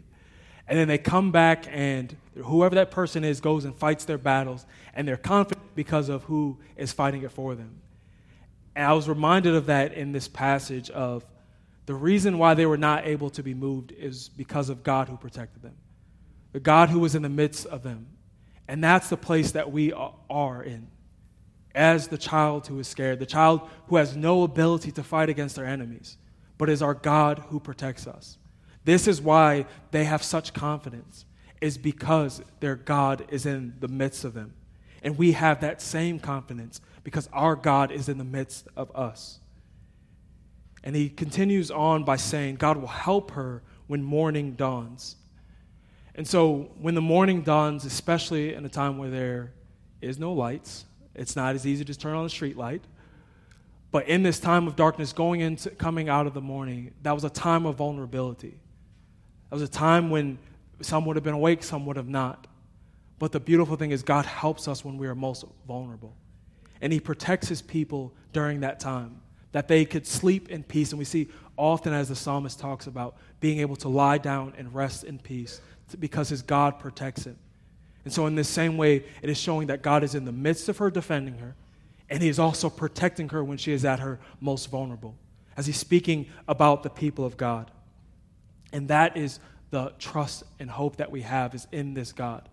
[0.68, 4.66] And then they come back and whoever that person is goes and fights their battles
[4.96, 7.80] and they're confident because of who is fighting it for them.
[8.76, 11.24] And I was reminded of that in this passage of
[11.86, 15.18] the reason why they were not able to be moved is because of God who
[15.18, 15.76] protected them.
[16.52, 18.08] The God who was in the midst of them.
[18.68, 20.88] And that's the place that we are in
[21.76, 25.56] as the child who is scared, the child who has no ability to fight against
[25.56, 26.18] their enemies
[26.58, 28.38] but is our God who protects us.
[28.86, 31.26] This is why they have such confidence,
[31.62, 34.54] is because their God is in the midst of them.
[35.02, 39.40] And we have that same confidence because our God is in the midst of us.
[40.84, 45.16] And he continues on by saying, God will help her when morning dawns.
[46.16, 49.54] And so, when the morning dawns, especially in a time where there
[50.02, 50.86] is no lights,
[51.16, 52.84] it's not as easy to turn on the street light.
[53.94, 57.24] But in this time of darkness, going into coming out of the morning, that was
[57.24, 58.60] a time of vulnerability.
[59.52, 60.40] That was a time when
[60.82, 62.48] some would have been awake, some would have not.
[63.20, 66.16] But the beautiful thing is, God helps us when we are most vulnerable.
[66.82, 70.92] And He protects His people during that time, that they could sleep in peace.
[70.92, 74.74] And we see often, as the psalmist talks about, being able to lie down and
[74.74, 75.62] rest in peace
[76.00, 77.38] because His God protects him.
[78.06, 80.68] And so, in this same way, it is showing that God is in the midst
[80.68, 81.54] of her, defending her,
[82.10, 85.16] and he is also protecting her when she is at her most vulnerable,
[85.58, 87.72] as he's speaking about the people of God.
[88.72, 89.40] And that is
[89.70, 92.48] the trust and hope that we have is in this God.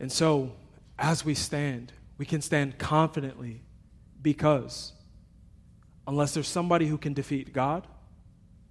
[0.00, 0.52] And so,
[0.98, 3.62] as we stand, we can stand confidently
[4.20, 4.92] because
[6.06, 7.86] unless there's somebody who can defeat God,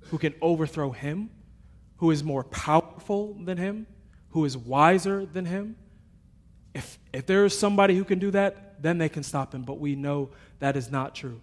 [0.02, 1.30] who can overthrow him,
[1.98, 3.88] who is more powerful than him,
[4.30, 5.76] who is wiser than him,
[6.74, 9.64] if, if there is somebody who can do that, then they can stop him.
[9.64, 11.42] But we know that is not true.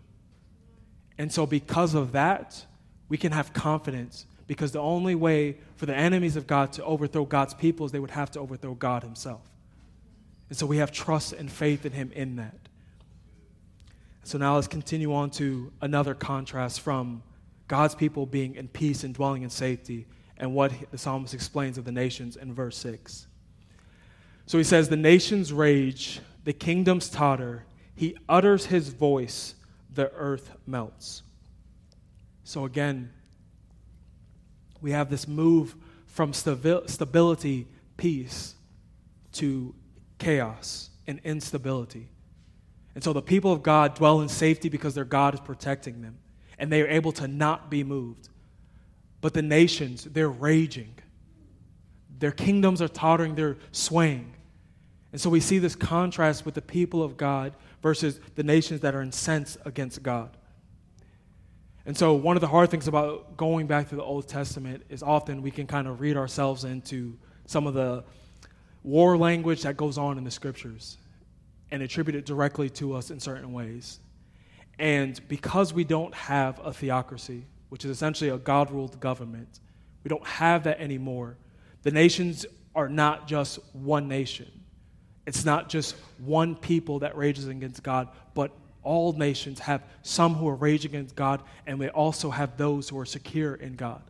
[1.18, 2.64] And so, because of that,
[3.08, 7.24] we can have confidence because the only way for the enemies of God to overthrow
[7.24, 9.42] God's people is they would have to overthrow God Himself.
[10.48, 12.68] And so we have trust and faith in Him in that.
[14.24, 17.22] So now let's continue on to another contrast from
[17.68, 21.84] God's people being in peace and dwelling in safety and what the psalmist explains of
[21.84, 23.26] the nations in verse 6.
[24.46, 29.54] So he says, The nations rage, the kingdoms totter, he utters his voice,
[29.92, 31.22] the earth melts.
[32.44, 33.10] So again,
[34.80, 35.74] we have this move
[36.06, 38.54] from stability, peace,
[39.32, 39.74] to
[40.18, 42.08] chaos and instability.
[42.94, 46.18] And so the people of God dwell in safety because their God is protecting them,
[46.58, 48.28] and they are able to not be moved.
[49.20, 50.94] But the nations, they're raging.
[52.18, 54.34] Their kingdoms are tottering, they're swaying.
[55.14, 58.96] And so we see this contrast with the people of God versus the nations that
[58.96, 60.36] are incensed against God.
[61.86, 65.04] And so, one of the hard things about going back to the Old Testament is
[65.04, 68.02] often we can kind of read ourselves into some of the
[68.82, 70.98] war language that goes on in the scriptures
[71.70, 74.00] and attribute it directly to us in certain ways.
[74.80, 79.60] And because we don't have a theocracy, which is essentially a God ruled government,
[80.02, 81.36] we don't have that anymore.
[81.82, 84.50] The nations are not just one nation.
[85.26, 88.50] It's not just one people that rages against God, but
[88.82, 92.98] all nations have some who are raging against God, and we also have those who
[92.98, 94.02] are secure in God.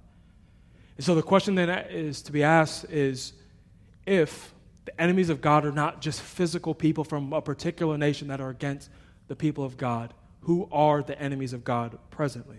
[0.97, 3.33] And so the question then is to be asked is
[4.07, 4.53] if
[4.85, 8.51] the enemies of God are not just physical people from a particular nation that are
[8.51, 8.91] against
[9.29, 12.59] the people of God, who are the enemies of God presently?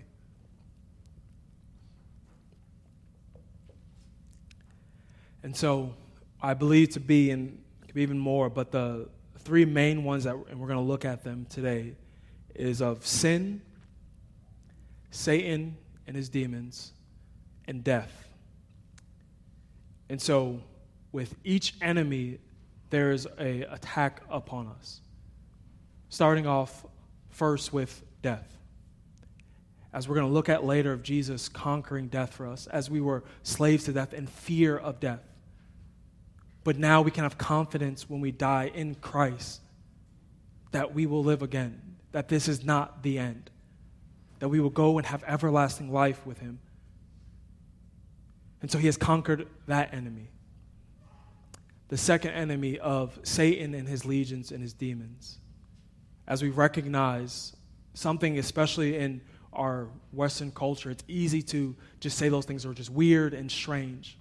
[5.44, 5.94] And so
[6.42, 7.58] I believe to be, be
[7.98, 11.46] even more, but the three main ones that and we're going to look at them
[11.50, 11.94] today
[12.54, 13.62] is of sin,
[15.12, 15.78] Satan
[16.08, 16.94] and his demons,
[17.68, 18.28] and death.
[20.10, 20.62] And so,
[21.12, 22.40] with each enemy,
[22.90, 25.02] there is a attack upon us.
[26.10, 26.86] Starting off
[27.30, 28.58] first with death.
[29.92, 33.02] As we're going to look at later of Jesus conquering death for us, as we
[33.02, 35.24] were slaves to death and fear of death.
[36.66, 39.62] But now we can have confidence when we die in Christ
[40.72, 41.80] that we will live again
[42.12, 43.52] that this is not the end,
[44.40, 46.60] that we will go and have everlasting life with him.
[48.62, 50.30] And so he has conquered that enemy.
[51.90, 55.38] The second enemy of Satan and his legions and his demons.
[56.28, 57.56] As we recognize
[57.94, 59.22] something, especially in
[59.54, 64.18] our Western culture, it's easy to just say those things are just weird and strange.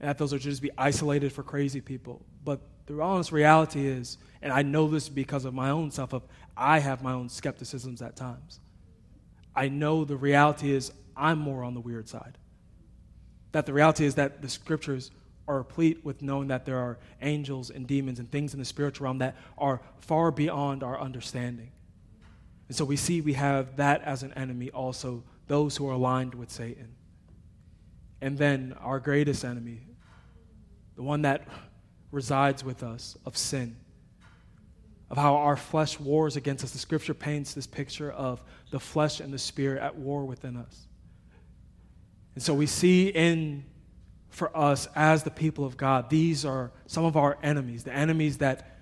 [0.00, 2.24] And that those are just be isolated for crazy people.
[2.44, 6.22] But the honest reality is, and I know this because of my own self, of
[6.56, 8.60] I have my own skepticisms at times.
[9.54, 12.38] I know the reality is I'm more on the weird side.
[13.52, 15.10] That the reality is that the scriptures
[15.48, 19.04] are replete with knowing that there are angels and demons and things in the spiritual
[19.04, 21.70] realm that are far beyond our understanding.
[22.68, 26.34] And so we see we have that as an enemy also, those who are aligned
[26.34, 26.96] with Satan.
[28.20, 29.80] And then our greatest enemy,
[30.94, 31.46] the one that
[32.10, 33.76] resides with us of sin
[35.10, 36.72] of how our flesh wars against us.
[36.72, 40.88] The scripture paints this picture of the flesh and the spirit at war within us.
[42.34, 43.64] And so we see in
[44.28, 48.38] for us as the people of God, these are some of our enemies, the enemies
[48.38, 48.78] that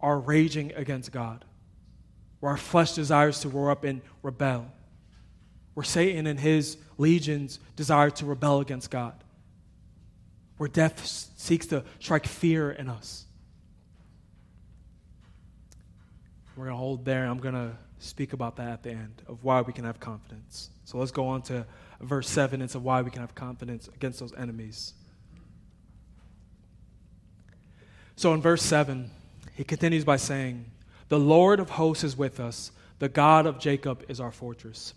[0.00, 1.44] are raging against God,
[2.40, 4.66] where our flesh desires to roar up and rebel,
[5.76, 9.14] where Satan and his legions desire to rebel against God,
[10.56, 11.06] where death
[11.36, 13.26] seeks to strike fear in us
[16.56, 17.26] We're going to hold there.
[17.26, 20.70] I'm going to speak about that at the end of why we can have confidence.
[20.84, 21.66] So let's go on to
[22.00, 24.94] verse 7 and so why we can have confidence against those enemies.
[28.16, 29.10] So in verse 7,
[29.54, 30.64] he continues by saying,
[31.08, 34.94] The Lord of hosts is with us, the God of Jacob is our fortress.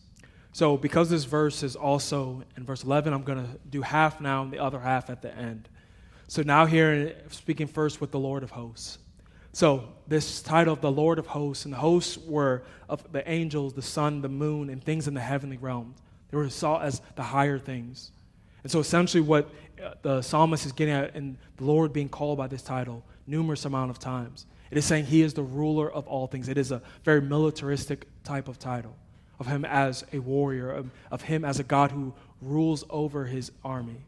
[0.60, 4.43] So, because this verse is also in verse 11, I'm going to do half now
[4.43, 5.70] and the other half at the end.
[6.28, 8.97] So, now here, speaking first with the Lord of hosts.
[9.53, 13.72] So, this title of the Lord of hosts, and the hosts were of the angels,
[13.72, 15.95] the sun, the moon, and things in the heavenly realm.
[16.30, 18.12] They were saw as the higher things.
[18.62, 19.49] And so essentially, what
[19.82, 23.64] uh, the psalmist is getting at, and the Lord being called by this title numerous
[23.64, 26.49] amount of times, it is saying he is the ruler of all things.
[26.49, 28.97] It is a very militaristic type of title
[29.39, 33.51] of him as a warrior, of, of him as a God who rules over his
[33.63, 34.03] army.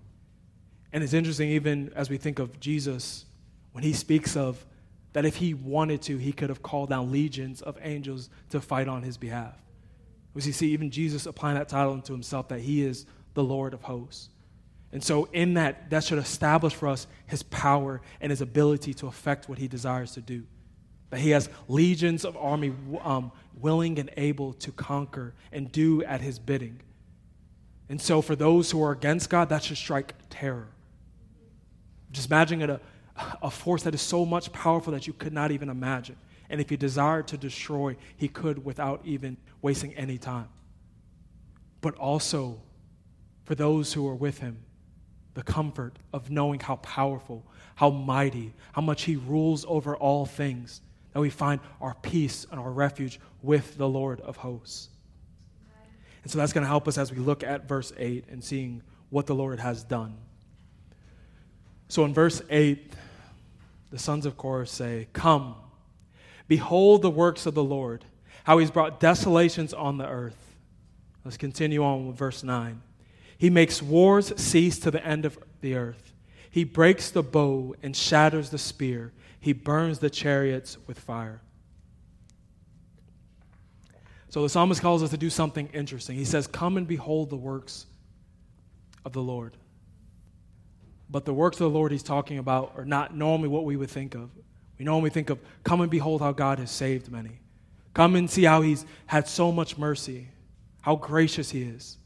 [0.94, 3.26] And it's interesting, even as we think of Jesus,
[3.72, 4.66] when he speaks of
[5.14, 8.88] that if he wanted to, he could have called down legions of angels to fight
[8.88, 9.56] on his behalf.
[10.36, 13.74] As you see, even Jesus applying that title unto himself, that he is the Lord
[13.74, 14.30] of hosts.
[14.94, 19.08] And so, in that, that should establish for us his power and his ability to
[19.08, 20.44] effect what he desires to do.
[21.10, 22.74] That he has legions of army
[23.04, 26.80] um, willing and able to conquer and do at his bidding.
[27.90, 30.70] And so, for those who are against God, that should strike terror.
[32.12, 32.80] Just imagine a,
[33.42, 36.16] a force that is so much powerful that you could not even imagine.
[36.50, 40.50] And if he desired to destroy, he could without even wasting any time.
[41.82, 42.62] But also,
[43.46, 44.64] for those who are with him,
[45.34, 47.46] the comfort of knowing how powerful,
[47.76, 50.82] how mighty, how much He rules over all things,
[51.14, 54.90] that we find our peace and our refuge with the Lord of hosts.
[56.24, 58.84] And so that's going to help us as we look at verse 8 and seeing
[59.10, 60.18] what the Lord has done.
[61.88, 62.94] So in verse 8,
[63.90, 65.56] the sons of Korah say, Come,
[66.48, 68.06] behold the works of the Lord,
[68.44, 70.56] how he's brought desolations on the earth.
[71.26, 72.82] Let's continue on with verse 9.
[73.38, 76.14] He makes wars cease to the end of the earth.
[76.50, 79.12] He breaks the bow and shatters the spear.
[79.42, 81.42] He burns the chariots with fire.
[84.30, 86.16] So the psalmist calls us to do something interesting.
[86.16, 87.88] He says, Come and behold the works
[89.04, 89.58] of the Lord.
[91.10, 93.90] But the works of the Lord he's talking about are not normally what we would
[93.90, 94.30] think of.
[94.78, 97.42] We normally think of, Come and behold how God has saved many.
[97.94, 100.30] Come and see how he's had so much mercy,
[100.82, 101.98] how gracious he is.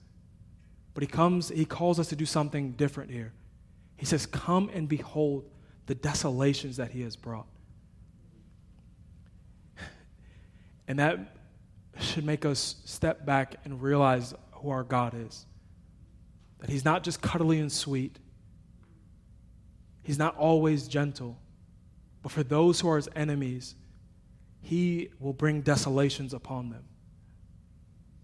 [0.93, 3.33] But he comes, he calls us to do something different here.
[3.97, 5.45] He says, Come and behold
[5.86, 7.47] the desolations that he has brought.
[10.88, 11.36] And that
[11.99, 15.45] should make us step back and realize who our God is.
[16.59, 18.19] That he's not just cuddly and sweet,
[20.03, 21.39] he's not always gentle.
[22.21, 23.75] But for those who are his enemies,
[24.61, 26.83] he will bring desolations upon them.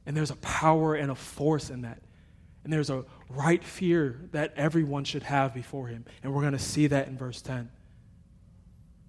[0.06, 2.00] And there's a power and a force in that.
[2.64, 6.06] And there's a right fear that everyone should have before him.
[6.22, 7.70] And we're going to see that in verse 10.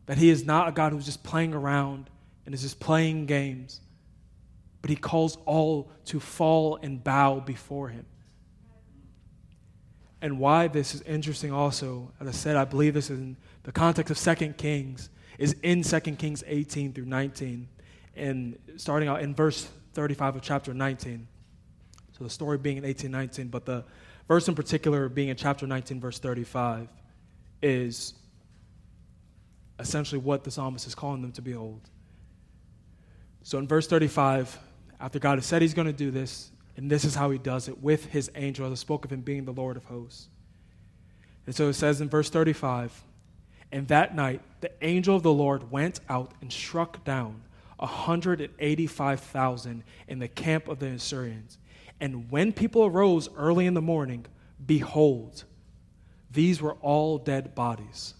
[0.06, 2.08] That he is not a God who's just playing around
[2.44, 3.80] and is just playing games,
[4.80, 8.06] but he calls all to fall and bow before him.
[10.20, 13.72] And why this is interesting also, as I said, I believe this is in the
[13.72, 17.68] context of 2 Kings, is in 2 Kings 18 through 19,
[18.14, 21.26] and starting out in verse 35 of chapter 19.
[22.22, 23.84] The story being in 1819, but the
[24.28, 26.88] verse in particular being in chapter 19, verse 35,
[27.62, 28.14] is
[29.78, 31.80] essentially what the psalmist is calling them to behold.
[33.42, 34.58] So in verse 35,
[35.00, 37.68] after God has said he's going to do this, and this is how he does
[37.68, 40.28] it with his angel, as I spoke of him being the Lord of hosts.
[41.46, 43.04] And so it says in verse 35,
[43.72, 47.42] and that night the angel of the Lord went out and struck down
[47.78, 51.58] 185,000 in the camp of the Assyrians
[52.02, 54.26] and when people arose early in the morning,
[54.66, 55.44] behold,
[56.32, 58.14] these were all dead bodies.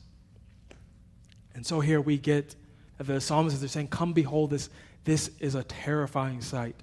[1.52, 2.54] And so here we get
[2.98, 4.70] the psalmist is saying, Come behold this.
[5.02, 6.76] This is a terrifying sight.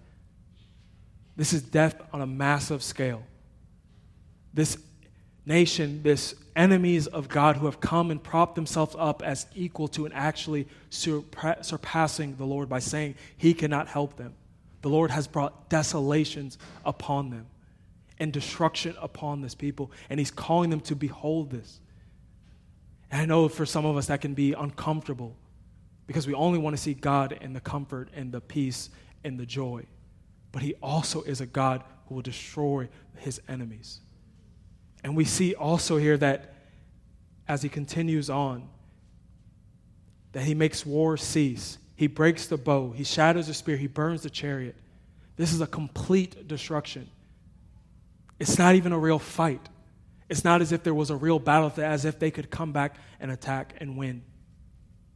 [1.38, 3.24] This is death on a massive scale.
[4.54, 4.78] This
[5.46, 10.04] nation, this enemies of God who have come and propped themselves up as equal to
[10.04, 14.34] and actually surpassing the Lord by saying he cannot help them.
[14.82, 17.48] The Lord has brought desolations upon them
[18.20, 21.80] and destruction upon this people, and He's calling them to behold this.
[23.12, 25.36] And I know for some of us that can be uncomfortable
[26.06, 28.90] because we only want to see God in the comfort and the peace
[29.24, 29.86] and the joy.
[30.52, 34.02] But He also is a God who will destroy His enemies.
[35.04, 36.56] And we see also here that
[37.48, 38.68] as He continues on,
[40.34, 44.22] that He makes war cease he breaks the bow, he shatters the spear, he burns
[44.22, 44.74] the chariot.
[45.36, 47.10] This is a complete destruction.
[48.40, 49.68] It's not even a real fight.
[50.30, 52.96] It's not as if there was a real battle, as if they could come back
[53.20, 54.22] and attack and win.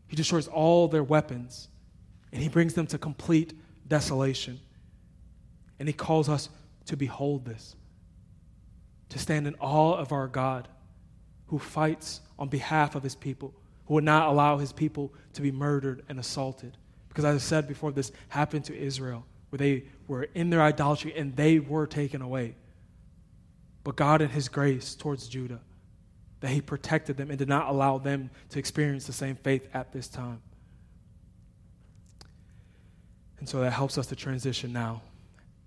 [0.08, 1.70] He destroys all their weapons
[2.34, 3.54] and he brings them to complete
[3.88, 4.60] desolation.
[5.80, 6.50] And he calls us
[6.88, 7.78] to behold this,
[9.08, 10.68] to stand in awe of our God
[11.48, 13.54] who fights on behalf of his people
[13.86, 16.78] who would not allow his people to be murdered and assaulted.
[17.10, 21.14] Because as I said before, this happened to Israel, where they were in their idolatry
[21.16, 22.56] and they were taken away.
[23.84, 25.60] but God, in His grace towards Judah,
[26.40, 29.92] that He protected them and did not allow them to experience the same faith at
[29.92, 30.42] this time.
[33.40, 35.02] And so that helps us to transition now.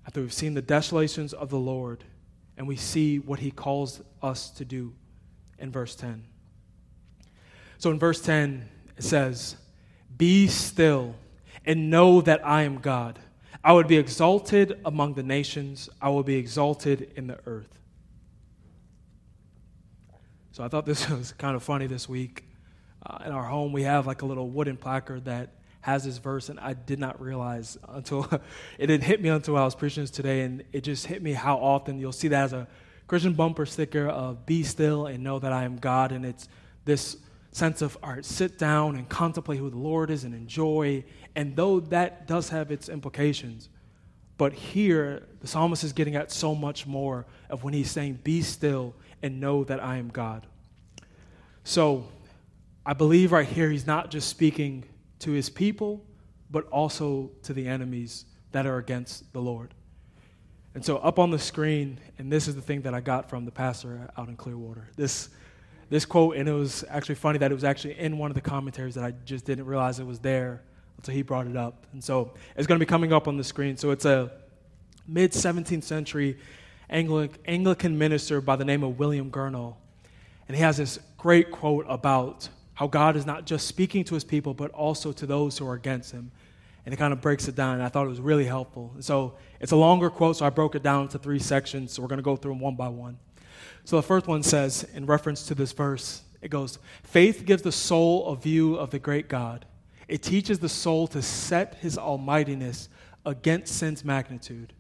[0.07, 2.05] After we've seen the desolations of the Lord
[2.57, 4.95] and we see what He calls us to do
[5.59, 6.25] in verse 10.
[7.79, 9.57] So in verse 10, it says,
[10.17, 11.15] Be still
[11.65, 13.19] and know that I am God.
[13.63, 17.81] I would be exalted among the nations, I will be exalted in the earth.
[20.53, 22.45] So I thought this was kind of funny this week.
[23.05, 25.51] Uh, in our home, we have like a little wooden placard that
[25.81, 28.29] has this verse, and I did not realize until
[28.79, 31.33] it didn't hit me until I was preaching this today, and it just hit me
[31.33, 32.67] how often you'll see that as a
[33.07, 36.49] Christian bumper sticker of "Be still and know that I am God," and it's
[36.85, 37.19] this
[37.57, 41.03] sense of right, sit down and contemplate who the Lord is and enjoy.
[41.35, 43.71] And though that does have its implications,
[44.37, 48.43] but here the psalmist is getting at so much more of when he's saying, "Be
[48.43, 50.47] still and know that I am God."
[51.65, 52.07] So,
[52.85, 54.85] I believe right here he's not just speaking
[55.21, 56.05] to his people,
[56.51, 59.73] but also to the enemies that are against the Lord.
[60.75, 63.47] And so, up on the screen, and this is the thing that I got from
[63.47, 64.89] the pastor out in Clearwater.
[64.95, 65.31] This,
[65.89, 68.41] this quote, and it was actually funny that it was actually in one of the
[68.41, 70.63] commentaries that I just didn't realize it was there
[70.97, 71.87] until he brought it up.
[71.93, 73.77] And so, it's going to be coming up on the screen.
[73.77, 74.33] So, it's a
[75.07, 76.39] mid 17th century
[76.91, 79.77] Anglic, Anglican minister by the name of William Gurnall.
[80.49, 84.25] And he has this great quote about how God is not just speaking to his
[84.25, 86.31] people, but also to those who are against him.
[86.85, 88.93] And it kind of breaks it down, and I thought it was really helpful.
[88.95, 92.03] And so it's a longer quote, so I broke it down into three sections, so
[92.03, 93.19] we're going to go through them one by one.
[93.87, 97.71] So the first one says, in reference to this verse, it goes Faith gives the
[97.71, 99.65] soul a view of the great God.
[100.09, 102.89] It teaches the soul to set his almightiness
[103.25, 104.73] against sin's magnitude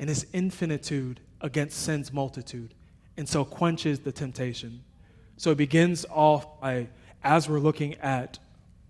[0.00, 2.74] and his infinitude against sin's multitude,
[3.16, 4.82] and so quenches the temptation.
[5.36, 6.88] So it begins off by
[7.22, 8.40] as we're looking at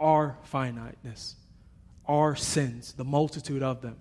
[0.01, 1.37] our finiteness,
[2.07, 3.99] our sins, the multitude of them,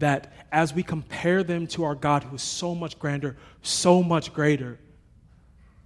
[0.00, 4.34] that as we compare them to our God who is so much grander, so much
[4.34, 4.78] greater,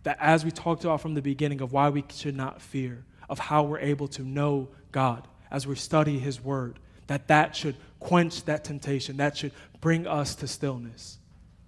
[0.04, 3.38] that as we talked about from the beginning of why we should not fear, of
[3.38, 8.44] how we're able to know God as we study His Word, that that should quench
[8.44, 11.18] that temptation, that should bring us to stillness.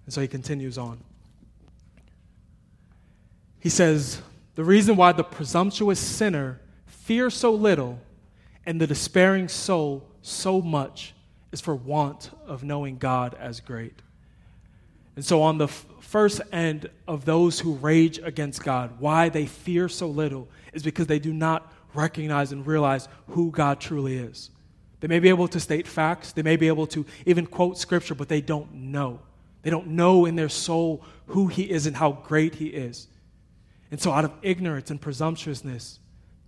[0.05, 0.99] And so he continues on.
[3.59, 4.21] He says,
[4.55, 7.99] the reason why the presumptuous sinner fears so little
[8.65, 11.13] and the despairing soul so much
[11.51, 14.01] is for want of knowing God as great.
[15.15, 19.45] And so, on the f- first end of those who rage against God, why they
[19.45, 24.51] fear so little is because they do not recognize and realize who God truly is.
[24.99, 28.15] They may be able to state facts, they may be able to even quote scripture,
[28.15, 29.19] but they don't know.
[29.63, 33.07] They don't know in their soul who He is and how great He is.
[33.89, 35.99] And so, out of ignorance and presumptuousness,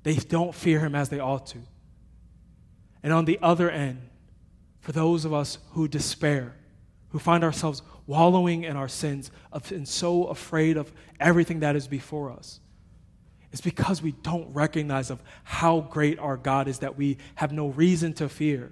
[0.03, 1.59] they don't fear him as they ought to.
[3.03, 4.01] And on the other end,
[4.81, 6.55] for those of us who despair,
[7.09, 9.31] who find ourselves wallowing in our sins
[9.69, 12.59] and so afraid of everything that is before us,
[13.51, 17.67] it's because we don't recognize of how great our God is that we have no
[17.67, 18.71] reason to fear,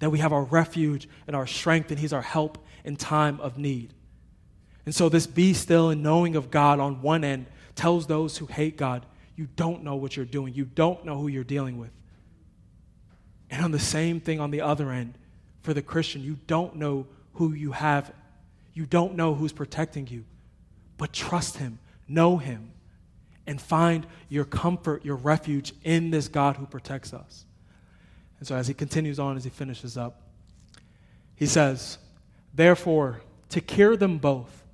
[0.00, 3.56] that we have our refuge and our strength, and He's our help in time of
[3.56, 3.94] need.
[4.84, 8.46] And so, this be still and knowing of God on one end tells those who
[8.46, 10.54] hate God, you don't know what you're doing.
[10.54, 11.90] You don't know who you're dealing with.
[13.50, 15.18] And on the same thing on the other end,
[15.66, 18.12] for the Christian, you don't know who you have.
[18.72, 20.24] You don't know who's protecting you.
[20.96, 22.70] But trust Him, know Him,
[23.48, 27.44] and find your comfort, your refuge in this God who protects us.
[28.38, 30.22] And so as he continues on, as he finishes up,
[31.34, 31.98] he says,
[32.54, 34.64] Therefore, to cure them both,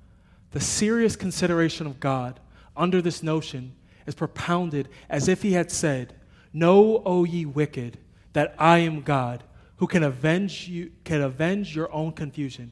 [0.51, 2.39] the serious consideration of God
[2.77, 3.73] under this notion
[4.05, 6.13] is propounded as if he had said,
[6.53, 7.97] Know, O ye wicked,
[8.33, 9.43] that I am God,
[9.83, 12.71] who can avenge you can avenge your own confusion.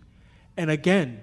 [0.55, 1.21] And again,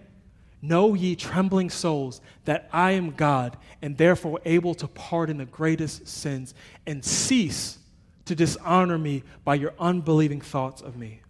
[0.60, 6.06] know ye trembling souls that I am God, and therefore able to pardon the greatest
[6.06, 6.52] sins,
[6.86, 7.78] and cease
[8.26, 11.22] to dishonor me by your unbelieving thoughts of me.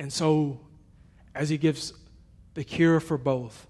[0.00, 0.58] And so,
[1.36, 1.92] as he gives
[2.54, 3.68] the cure for both,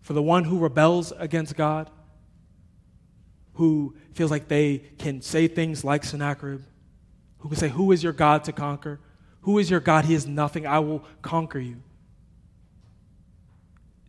[0.00, 1.88] for the one who rebels against God,
[3.54, 6.62] who feels like they can say things like Sennacherib,
[7.40, 9.00] who can say, Who is your God to conquer?
[9.42, 10.04] Who is your God?
[10.04, 10.66] He is nothing.
[10.66, 11.82] I will conquer you.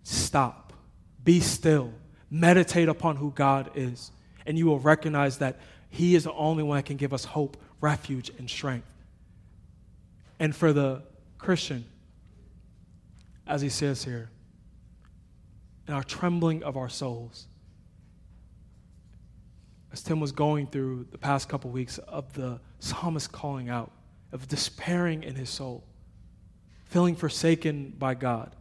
[0.03, 0.73] Stop.
[1.23, 1.93] Be still.
[2.29, 4.11] Meditate upon who God is.
[4.45, 5.59] And you will recognize that
[5.89, 8.87] He is the only one that can give us hope, refuge, and strength.
[10.39, 11.03] And for the
[11.37, 11.85] Christian,
[13.47, 14.29] as he says here,
[15.87, 17.47] in our trembling of our souls.
[19.91, 23.91] As Tim was going through the past couple weeks of the psalmist calling out,
[24.31, 25.83] of despairing in his soul,
[26.85, 28.55] feeling forsaken by God.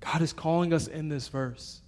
[0.00, 1.80] God is calling us in this verse.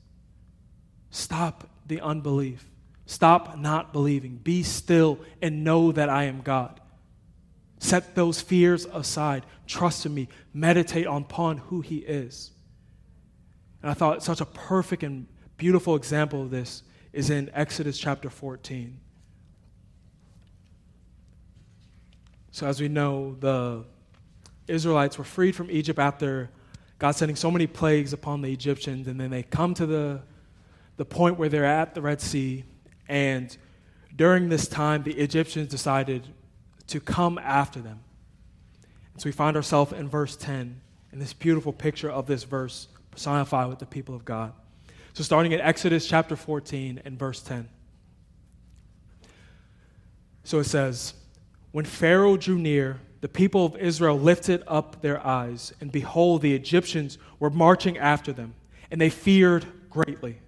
[1.11, 2.69] Stop the unbelief.
[3.07, 4.37] Stop not believing.
[4.37, 6.81] Be still and know that I am God.
[7.79, 9.45] Set those fears aside.
[9.67, 10.29] Trust in me.
[10.55, 12.51] Meditate upon who He is.
[13.83, 16.83] And I thought such a perfect and beautiful example of this
[17.17, 19.01] is in Exodus chapter 14.
[22.51, 23.85] So, as we know, the
[24.69, 26.51] Israelites were freed from Egypt after
[26.99, 30.21] God sending so many plagues upon the Egyptians, and then they come to the,
[30.99, 32.65] the point where they're at the Red Sea,
[33.09, 33.57] and
[34.15, 36.29] during this time, the Egyptians decided
[36.89, 38.01] to come after them.
[39.15, 42.89] And so we find ourselves in verse 10, in this beautiful picture of this verse
[43.11, 44.53] personified with the people of God.
[45.17, 47.71] So starting at Exodus chapter 14 and verse 10.
[50.45, 51.15] So it says,
[51.73, 56.55] When Pharaoh drew near, the people of Israel lifted up their eyes, and behold, the
[56.55, 58.57] Egyptians were marching after them,
[58.91, 60.39] and they feared greatly.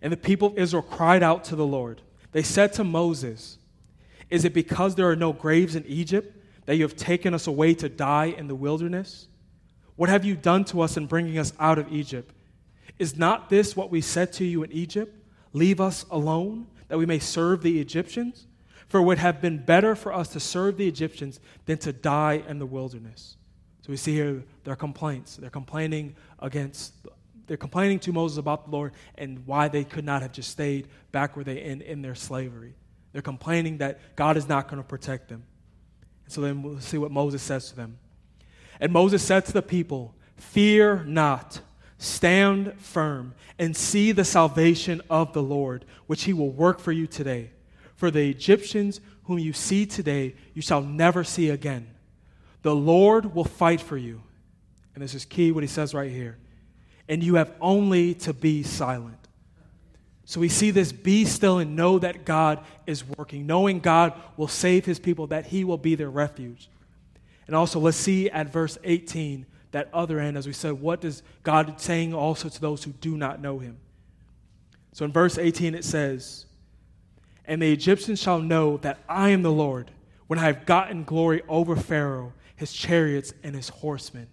[0.00, 2.02] And the people of Israel cried out to the Lord.
[2.30, 3.58] They said to Moses,
[4.30, 7.74] Is it because there are no graves in Egypt that you have taken us away
[7.74, 9.26] to die in the wilderness?
[9.98, 12.32] What have you done to us in bringing us out of Egypt?
[13.00, 15.12] Is not this what we said to you in Egypt?
[15.52, 18.46] Leave us alone, that we may serve the Egyptians?
[18.86, 22.44] For it would have been better for us to serve the Egyptians than to die
[22.46, 23.36] in the wilderness.
[23.80, 25.34] So we see here their complaints.
[25.34, 26.94] They're complaining against
[27.48, 30.86] they're complaining to Moses about the Lord and why they could not have just stayed
[31.10, 32.74] back where they in in their slavery.
[33.12, 35.42] They're complaining that God is not going to protect them.
[36.24, 37.98] And so then we'll see what Moses says to them.
[38.80, 41.60] And Moses said to the people, Fear not,
[41.98, 47.06] stand firm, and see the salvation of the Lord, which he will work for you
[47.06, 47.50] today.
[47.96, 51.88] For the Egyptians whom you see today, you shall never see again.
[52.62, 54.22] The Lord will fight for you.
[54.94, 56.38] And this is key what he says right here
[57.08, 59.16] and you have only to be silent.
[60.24, 64.48] So we see this be still and know that God is working, knowing God will
[64.48, 66.68] save his people, that he will be their refuge.
[67.48, 71.24] And also, let's see at verse 18, that other end, as we said, what does
[71.42, 73.78] God saying also to those who do not know him?
[74.92, 76.46] So in verse 18, it says,
[77.44, 79.90] And the Egyptians shall know that I am the Lord
[80.28, 84.28] when I have gotten glory over Pharaoh, his chariots, and his horsemen.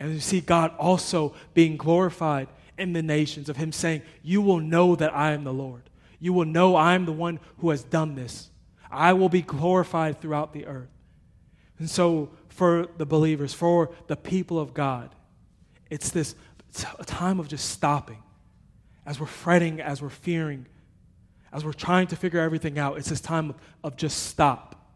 [0.00, 4.60] And you see God also being glorified in the nations, of Him saying, You will
[4.60, 5.82] know that I am the Lord.
[6.18, 8.50] You will know I am the one who has done this.
[8.90, 10.91] I will be glorified throughout the earth.
[11.82, 15.12] And so, for the believers, for the people of God,
[15.90, 16.36] it's this
[17.06, 18.22] time of just stopping.
[19.04, 20.66] As we're fretting, as we're fearing,
[21.52, 24.92] as we're trying to figure everything out, it's this time of just stop.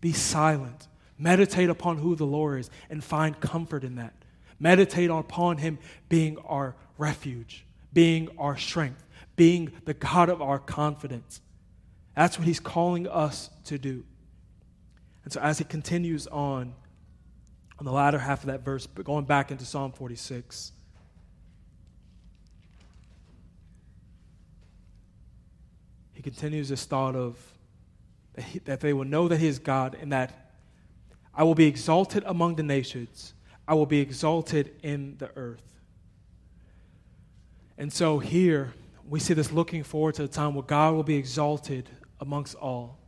[0.00, 0.88] Be silent.
[1.18, 4.14] Meditate upon who the Lord is and find comfort in that.
[4.58, 5.78] Meditate upon Him
[6.08, 9.04] being our refuge, being our strength,
[9.36, 11.42] being the God of our confidence.
[12.16, 14.04] That's what He's calling us to do.
[15.24, 16.74] And so, as He continues on,
[17.78, 20.72] on the latter half of that verse, but going back into Psalm 46,
[26.12, 27.38] he continues this thought of
[28.34, 30.52] that, he, that they will know that He is God and that
[31.34, 33.32] I will be exalted among the nations,
[33.66, 35.80] I will be exalted in the earth.
[37.78, 38.74] And so here
[39.08, 41.88] we see this looking forward to the time where God will be exalted
[42.20, 42.99] amongst all.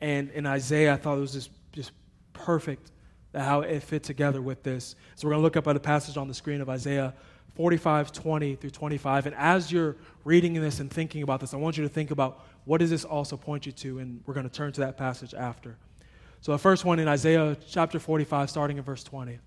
[0.00, 1.92] And in Isaiah, I thought it was just, just
[2.32, 2.90] perfect
[3.34, 4.96] how it fit together with this.
[5.14, 7.14] So we're going to look up at a passage on the screen of Isaiah
[7.54, 9.26] 45, 20 through 25.
[9.26, 12.44] And as you're reading this and thinking about this, I want you to think about
[12.64, 13.98] what does this also point you to?
[13.98, 15.76] And we're going to turn to that passage after.
[16.40, 19.38] So the first one in Isaiah chapter 45, starting in verse 20.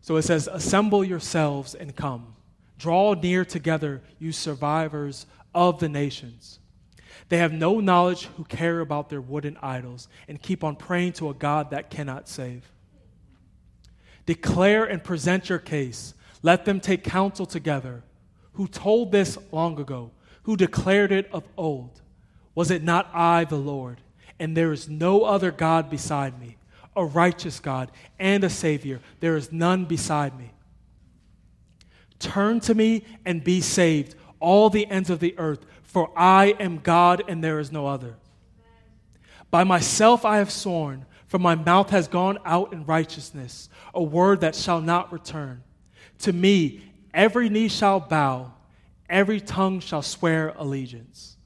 [0.00, 2.34] So it says, Assemble yourselves and come.
[2.78, 6.58] Draw near together, you survivors of the nations.
[7.30, 11.30] They have no knowledge who care about their wooden idols and keep on praying to
[11.30, 12.70] a God that cannot save.
[14.26, 16.12] Declare and present your case.
[16.42, 18.02] Let them take counsel together.
[18.52, 20.10] Who told this long ago?
[20.42, 22.02] Who declared it of old?
[22.54, 24.02] Was it not I, the Lord?
[24.40, 26.56] and there is no other God beside me,
[26.96, 29.00] a righteous God and a Savior.
[29.20, 30.50] There is none beside me.
[32.18, 36.78] Turn to me and be saved, all the ends of the earth, for I am
[36.78, 38.14] God and there is no other.
[39.50, 44.40] By myself I have sworn, For my mouth has gone out in righteousness, a word
[44.42, 45.64] that shall not return.
[46.20, 46.82] To me,
[47.12, 48.52] every knee shall bow,
[49.08, 51.36] every tongue shall swear allegiance.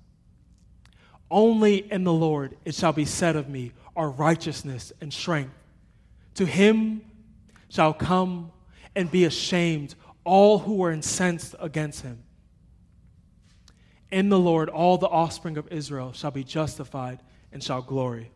[1.30, 5.54] Only in the Lord it shall be said of me our righteousness and strength.
[6.34, 7.00] To him
[7.70, 8.52] shall come
[8.94, 12.23] and be ashamed all who are incensed against him.
[14.14, 17.18] In the Lord, all the offspring of Israel shall be justified
[17.50, 18.30] and shall glory.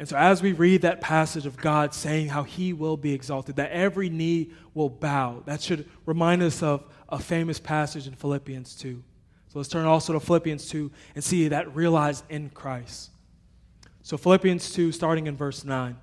[0.00, 3.54] And so, as we read that passage of God saying how he will be exalted,
[3.54, 8.74] that every knee will bow, that should remind us of a famous passage in Philippians
[8.74, 9.00] 2.
[9.46, 13.10] So, let's turn also to Philippians 2 and see that realized in Christ.
[14.02, 15.96] So, Philippians 2, starting in verse 9,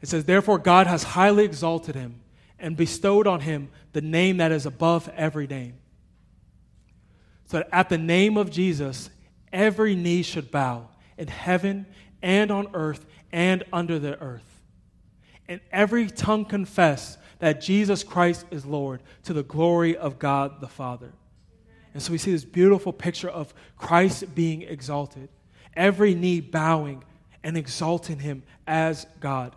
[0.00, 2.20] it says, Therefore, God has highly exalted him
[2.58, 5.74] and bestowed on him the name that is above every name.
[7.52, 9.10] So that at the name of Jesus,
[9.52, 10.88] every knee should bow
[11.18, 11.84] in heaven
[12.22, 14.62] and on earth and under the earth.
[15.48, 20.66] And every tongue confess that Jesus Christ is Lord to the glory of God the
[20.66, 21.12] Father.
[21.92, 25.28] And so we see this beautiful picture of Christ being exalted,
[25.76, 27.04] every knee bowing
[27.44, 29.54] and exalting him as God,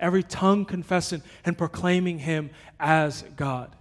[0.00, 2.48] every tongue confessing and proclaiming him
[2.78, 3.76] as God.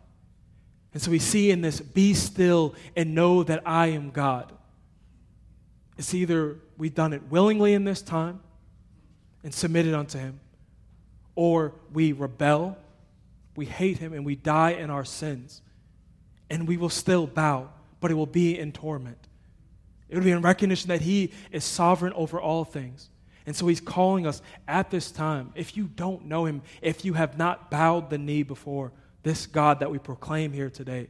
[0.93, 4.51] And so we see in this, be still and know that I am God.
[5.97, 8.39] It's either we've done it willingly in this time
[9.43, 10.39] and submitted unto Him,
[11.35, 12.77] or we rebel,
[13.55, 15.61] we hate Him, and we die in our sins.
[16.49, 17.69] And we will still bow,
[17.99, 19.27] but it will be in torment.
[20.09, 23.09] It will be in recognition that He is sovereign over all things.
[23.45, 25.51] And so He's calling us at this time.
[25.53, 28.91] If you don't know Him, if you have not bowed the knee before
[29.23, 31.07] this God that we proclaim here today,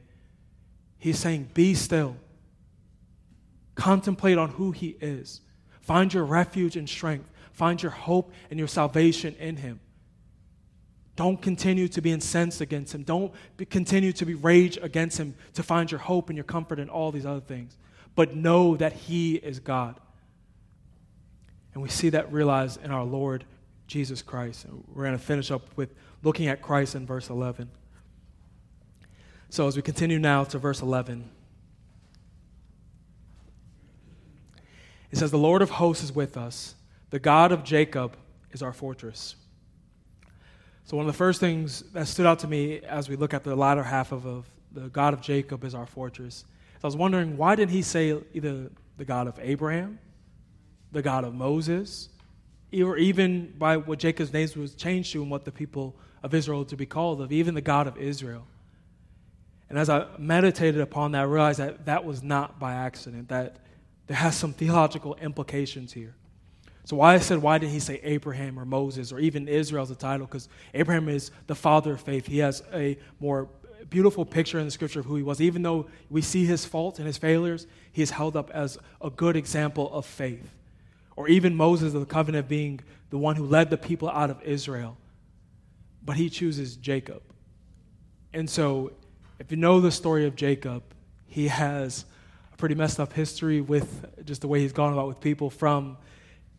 [0.98, 2.16] He's saying, Be still
[3.80, 5.40] Contemplate on who He is.
[5.80, 7.30] Find your refuge and strength.
[7.54, 9.80] Find your hope and your salvation in Him.
[11.16, 13.04] Don't continue to be incensed against Him.
[13.04, 16.78] Don't be, continue to be rage against Him to find your hope and your comfort
[16.78, 17.78] in all these other things.
[18.16, 19.98] But know that He is God.
[21.74, 23.46] And we see that realized in our Lord
[23.88, 24.66] Jesus Christ.
[24.66, 27.70] And We're going to finish up with looking at Christ in verse 11.
[29.50, 31.30] So as we continue now to verse 11.
[35.12, 36.76] It says, The Lord of hosts is with us,
[37.10, 38.16] the God of Jacob
[38.52, 39.36] is our fortress.
[40.84, 43.44] So, one of the first things that stood out to me as we look at
[43.44, 46.46] the latter half of, of the God of Jacob is our fortress.
[46.80, 50.00] So I was wondering, why didn't he say either the God of Abraham,
[50.92, 52.10] the God of Moses,
[52.74, 56.66] or even by what Jacob's name was changed to and what the people of Israel
[56.66, 58.46] to be called of, even the God of Israel?
[59.70, 63.58] And as I meditated upon that, I realized that that was not by accident, that
[64.08, 66.16] there has some theological implications here.
[66.86, 69.92] So, why I said, why didn't he say Abraham or Moses or even Israel as
[69.92, 70.26] a title?
[70.26, 72.26] Because Abraham is the father of faith.
[72.26, 73.48] He has a more
[73.92, 75.40] beautiful picture in the scripture of who he was.
[75.40, 79.12] Even though we see his faults and his failures, he is held up as a
[79.12, 80.56] good example of faith.
[81.16, 84.42] Or even Moses of the covenant being the one who led the people out of
[84.42, 84.98] Israel.
[86.04, 87.22] But he chooses Jacob.
[88.34, 88.94] And so,
[89.40, 90.84] if you know the story of Jacob,
[91.28, 92.06] he has
[92.54, 95.98] a pretty messed up history with just the way he's gone about with people from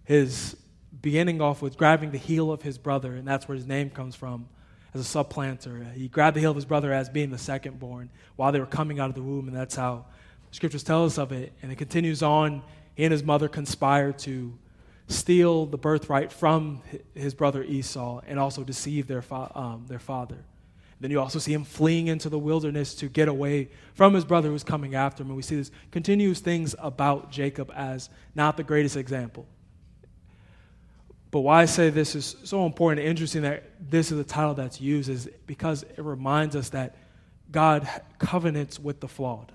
[0.05, 0.57] his
[1.03, 4.17] beginning off with grabbing the heel of his brother, and that's where his name comes
[4.17, 4.49] from
[4.95, 5.87] as a supplanter.
[5.95, 8.67] He grabbed the heel of his brother as being the second born while they were
[8.67, 10.07] coming out of the womb, and that's how
[10.51, 11.53] scriptures tell us of it.
[11.63, 12.63] And it continues on.
[12.95, 14.53] He and his mother conspire to
[15.07, 16.83] steal the birthright from
[17.15, 20.39] his brother Esau and also deceive their, fa- um, their father.
[21.01, 24.49] Then you also see him fleeing into the wilderness to get away from his brother
[24.49, 25.31] who's coming after him.
[25.31, 29.47] And we see this continuous things about Jacob as not the greatest example.
[31.31, 34.55] But why I say this is so important and interesting that this is the title
[34.55, 36.97] that's used is because it reminds us that
[37.51, 37.89] God
[38.19, 39.53] covenants with the flawed.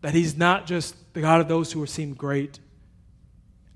[0.00, 2.58] That he's not just the God of those who seem great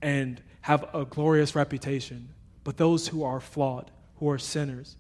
[0.03, 2.31] and have a glorious reputation,
[2.65, 4.97] but those who are flawed, who are sinners,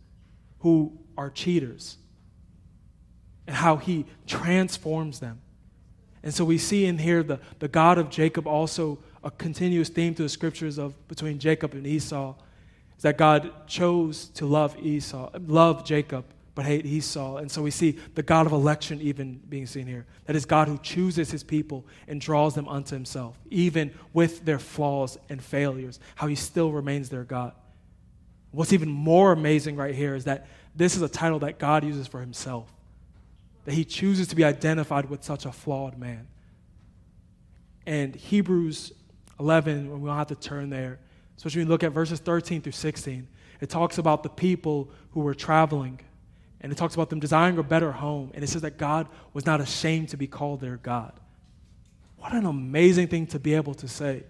[0.60, 1.98] who are cheaters
[3.46, 5.38] and how he transforms them.
[6.22, 10.14] And so we see in here the, the God of Jacob also a continuous theme
[10.14, 12.34] through the scriptures of between Jacob and Esau
[12.96, 17.36] is that God chose to love Esau, love Jacob, but hate Esau.
[17.36, 20.06] And so we see the God of election even being seen here.
[20.24, 24.58] That is God who chooses his people and draws them unto himself, even with their
[24.58, 27.52] flaws and failures, how he still remains their God.
[28.52, 32.06] What's even more amazing right here is that this is a title that God uses
[32.06, 32.72] for himself,
[33.64, 36.28] that he chooses to be identified with such a flawed man.
[37.86, 38.92] And Hebrews
[39.38, 40.98] 11, we don't have to turn there,
[41.40, 43.26] Especially when you look at verses 13 through 16.
[43.62, 45.98] It talks about the people who were traveling,
[46.60, 48.30] and it talks about them desiring a better home.
[48.34, 51.18] And it says that God was not ashamed to be called their God.
[52.18, 54.24] What an amazing thing to be able to say.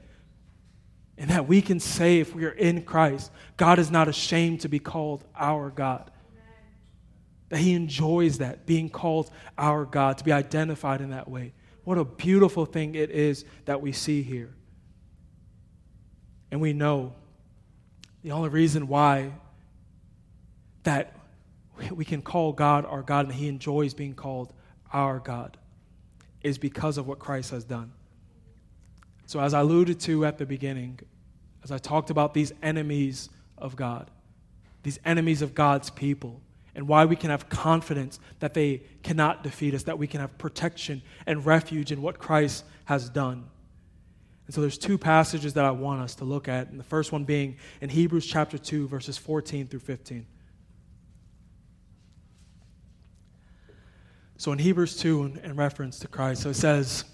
[1.19, 4.69] And that we can say, if we are in Christ, God is not ashamed to
[4.69, 6.13] be called our God.
[7.51, 11.53] That He enjoys that, being called our God, to be identified in that way.
[11.85, 14.55] What a beautiful thing it is that we see here.
[16.51, 17.15] And we know
[18.23, 19.33] the only reason why
[20.83, 21.15] that
[21.93, 24.53] we can call God our God and He enjoys being called
[24.93, 25.57] our God
[26.43, 27.93] is because of what Christ has done.
[29.27, 30.99] So, as I alluded to at the beginning,
[31.63, 34.11] as I talked about these enemies of God,
[34.83, 36.41] these enemies of God's people,
[36.81, 40.39] and why we can have confidence that they cannot defeat us, that we can have
[40.39, 43.45] protection and refuge in what Christ has done.
[44.47, 47.13] And so there's two passages that I want us to look at, and the first
[47.13, 50.27] one being in Hebrews chapter 2, verses 14 through 15.
[54.39, 57.05] So in Hebrews 2, in, in reference to Christ, so it says,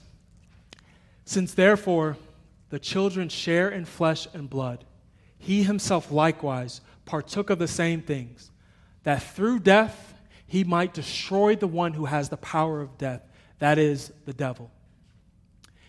[1.25, 2.17] Since therefore
[2.69, 4.85] the children share in flesh and blood,
[5.39, 8.53] he himself likewise partook of the same things,
[9.07, 10.15] that through death
[10.49, 13.23] he might destroy the one who has the power of death,
[13.61, 14.69] that is, the devil,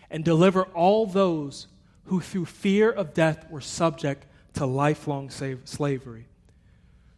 [0.08, 1.66] and deliver all those
[2.04, 6.28] who through fear of death were subject to lifelong slavery.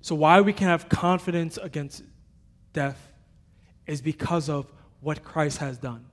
[0.01, 2.03] So, why we can have confidence against
[2.73, 3.13] death
[3.87, 4.73] is because of
[5.03, 6.07] what Christ has done.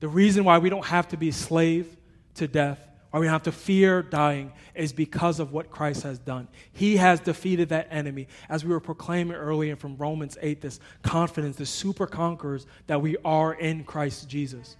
[0.00, 1.96] The reason why we don't have to be slave
[2.34, 6.48] to death, why we have to fear dying, is because of what Christ has done.
[6.72, 8.28] He has defeated that enemy.
[8.48, 13.16] As we were proclaiming earlier from Romans 8, this confidence, the super conquerors that we
[13.24, 14.76] are in Christ Jesus.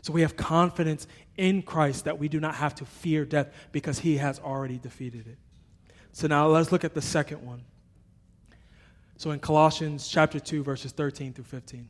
[0.00, 1.06] So we have confidence
[1.36, 5.26] in Christ that we do not have to fear death because he has already defeated
[5.26, 5.38] it.
[6.12, 7.64] So now let's look at the second one.
[9.16, 11.88] So in Colossians chapter 2, verses 13 through 15.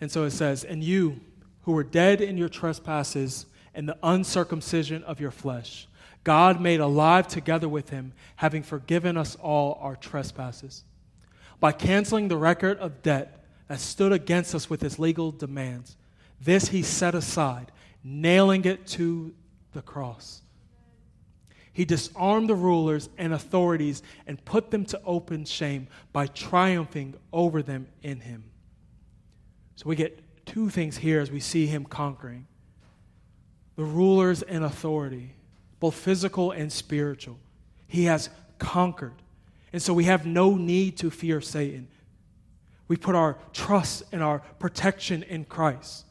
[0.00, 1.20] And so it says, And you
[1.62, 5.88] who were dead in your trespasses and the uncircumcision of your flesh,
[6.22, 10.84] God made alive together with him, having forgiven us all our trespasses.
[11.60, 15.96] By canceling the record of debt that stood against us with his legal demands,
[16.40, 17.70] this he set aside,
[18.02, 19.34] nailing it to
[19.72, 20.42] the cross.
[21.72, 27.62] He disarmed the rulers and authorities and put them to open shame by triumphing over
[27.62, 28.44] them in him.
[29.76, 32.46] So we get two things here as we see him conquering
[33.76, 35.34] the rulers and authority,
[35.80, 37.38] both physical and spiritual.
[37.86, 39.14] He has conquered.
[39.72, 41.88] And so we have no need to fear Satan.
[42.86, 46.04] We put our trust and our protection in Christ.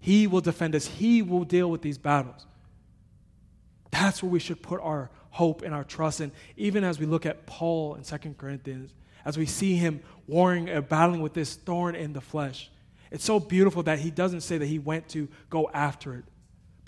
[0.00, 2.46] He will defend us, He will deal with these battles.
[3.90, 6.32] That's where we should put our hope and our trust in.
[6.56, 8.92] Even as we look at Paul in 2 Corinthians,
[9.24, 12.70] as we see him warring and battling with this thorn in the flesh,
[13.10, 16.24] it's so beautiful that he doesn't say that he went to go after it.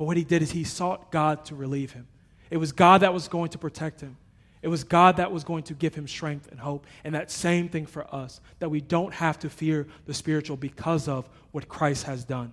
[0.00, 2.08] But what he did is he sought God to relieve him.
[2.48, 4.16] It was God that was going to protect him.
[4.62, 6.86] It was God that was going to give him strength and hope.
[7.04, 11.06] And that same thing for us, that we don't have to fear the spiritual because
[11.06, 12.52] of what Christ has done.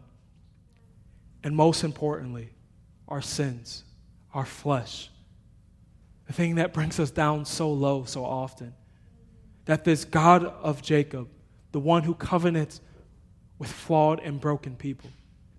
[1.42, 2.50] And most importantly,
[3.08, 3.86] our sins,
[4.34, 5.10] our flesh,
[6.26, 8.74] the thing that brings us down so low so often.
[9.64, 11.30] That this God of Jacob,
[11.72, 12.82] the one who covenants
[13.58, 15.12] with flawed and broken people,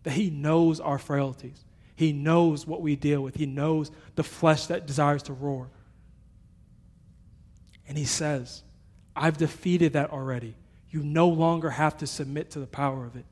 [0.02, 1.64] that He knows our frailties.
[1.98, 3.34] He knows what we deal with.
[3.34, 5.68] He knows the flesh that desires to roar.
[7.88, 8.62] And He says,
[9.16, 10.54] I've defeated that already.
[10.90, 13.24] You no longer have to submit to the power of it.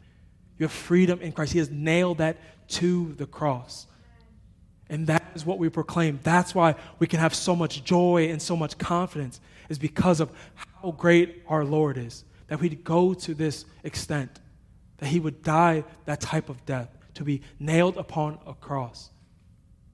[0.59, 1.53] You have freedom in Christ.
[1.53, 2.39] He has nailed that
[2.71, 3.87] to the cross.
[4.91, 6.19] And that is what we proclaim.
[6.25, 10.33] That's why we can have so much joy and so much confidence, is because of
[10.55, 12.25] how great our Lord is.
[12.49, 14.41] That we'd go to this extent
[14.99, 19.11] that he would die that type of death, to be nailed upon a cross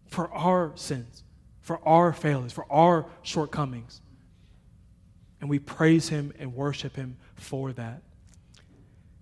[0.07, 1.25] for our sins,
[1.61, 4.01] for our failures, for our shortcomings.
[5.41, 8.03] And we praise him and worship him for that.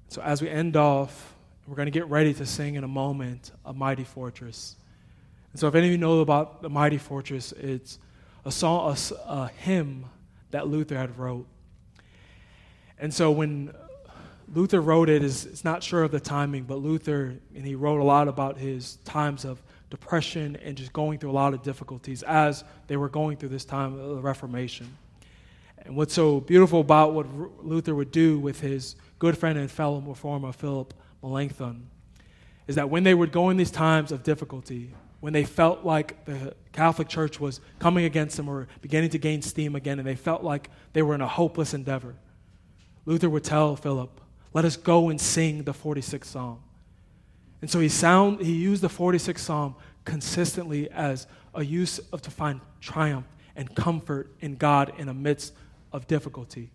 [0.08, 1.34] So, as we end off,
[1.66, 4.76] we're going to get ready to sing in a moment a mighty fortress.
[5.52, 7.98] And so, if any of you know about the mighty fortress, it's
[8.44, 10.06] a song, a, a hymn
[10.50, 11.46] that Luther had wrote.
[12.98, 13.72] And so, when
[14.52, 18.00] Luther wrote it is it's not sure of the timing, but Luther and he wrote
[18.00, 22.22] a lot about his times of depression and just going through a lot of difficulties
[22.22, 24.96] as they were going through this time of the Reformation.
[25.78, 27.26] And what's so beautiful about what
[27.64, 31.88] Luther would do with his good friend and fellow reformer Philip Melanchthon
[32.66, 36.24] is that when they would go in these times of difficulty, when they felt like
[36.24, 40.16] the Catholic Church was coming against them or beginning to gain steam again, and they
[40.16, 42.14] felt like they were in a hopeless endeavor.
[43.06, 44.19] Luther would tell Philip,
[44.52, 46.60] Let us go and sing the 46th Psalm.
[47.60, 49.74] And so he, sound, he used the 46th Psalm
[50.04, 55.52] consistently as a use of to find triumph and comfort in God in the midst
[55.92, 56.70] of difficulty.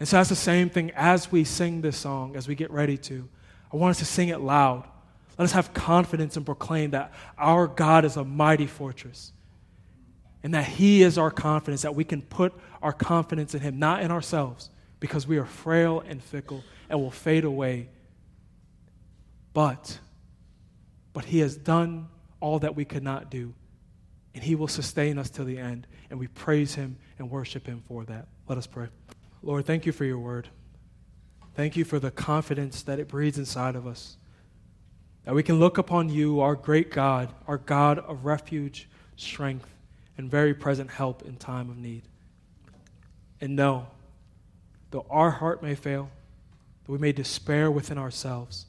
[0.00, 2.96] And so that's the same thing as we sing this song, as we get ready
[2.98, 3.28] to.
[3.72, 4.84] I want us to sing it loud.
[5.36, 9.32] Let us have confidence and proclaim that our God is a mighty fortress
[10.42, 14.02] and that He is our confidence, that we can put our confidence in Him, not
[14.02, 14.70] in ourselves,
[15.00, 17.88] because we are frail and fickle and will fade away.
[19.52, 19.98] But,
[21.12, 22.08] but He has done
[22.40, 23.54] all that we could not do,
[24.34, 27.82] and He will sustain us till the end, and we praise Him and worship Him
[27.86, 28.28] for that.
[28.46, 28.88] Let us pray.
[29.42, 30.48] Lord, thank you for your word.
[31.54, 34.16] Thank you for the confidence that it breeds inside of us.
[35.24, 39.68] That we can look upon you, our great God, our God of refuge, strength,
[40.16, 42.02] and very present help in time of need.
[43.40, 43.88] And know,
[44.90, 46.10] though our heart may fail,
[46.84, 48.66] that we may despair within ourselves,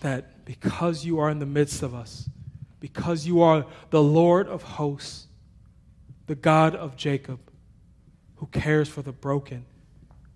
[0.00, 2.28] that because you are in the midst of us,
[2.80, 5.26] because you are the Lord of hosts,
[6.26, 7.40] the God of Jacob,
[8.36, 9.64] who cares for the broken,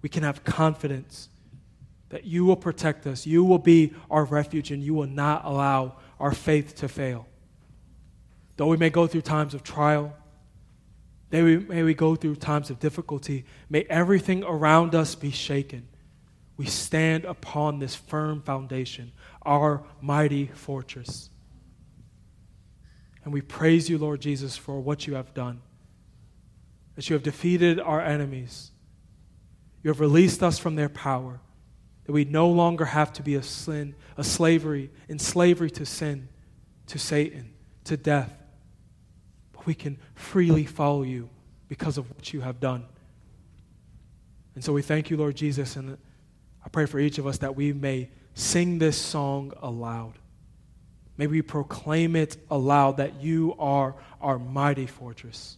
[0.03, 1.29] we can have confidence
[2.09, 3.27] that you will protect us.
[3.27, 7.27] You will be our refuge, and you will not allow our faith to fail.
[8.57, 10.15] Though we may go through times of trial,
[11.31, 15.89] may we, may we go through times of difficulty, may everything around us be shaken.
[16.57, 19.13] We stand upon this firm foundation,
[19.47, 21.31] our mighty fortress.
[23.25, 25.63] And we praise you, Lord Jesus, for what you have done.
[26.97, 28.73] That you have defeated our enemies
[29.83, 31.41] you have released us from their power,
[32.05, 36.29] that we no longer have to be a sin, a slavery, in slavery to sin,
[36.87, 37.53] to Satan,
[37.85, 38.33] to death.
[39.67, 41.29] We can freely follow you
[41.69, 42.85] because of what you have done.
[44.55, 45.97] And so we thank you, Lord Jesus, and
[46.65, 50.15] I pray for each of us that we may sing this song aloud.
[51.17, 55.57] May we proclaim it aloud that you are our mighty fortress.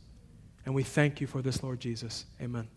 [0.64, 2.26] And we thank you for this, Lord Jesus.
[2.40, 2.68] Amen.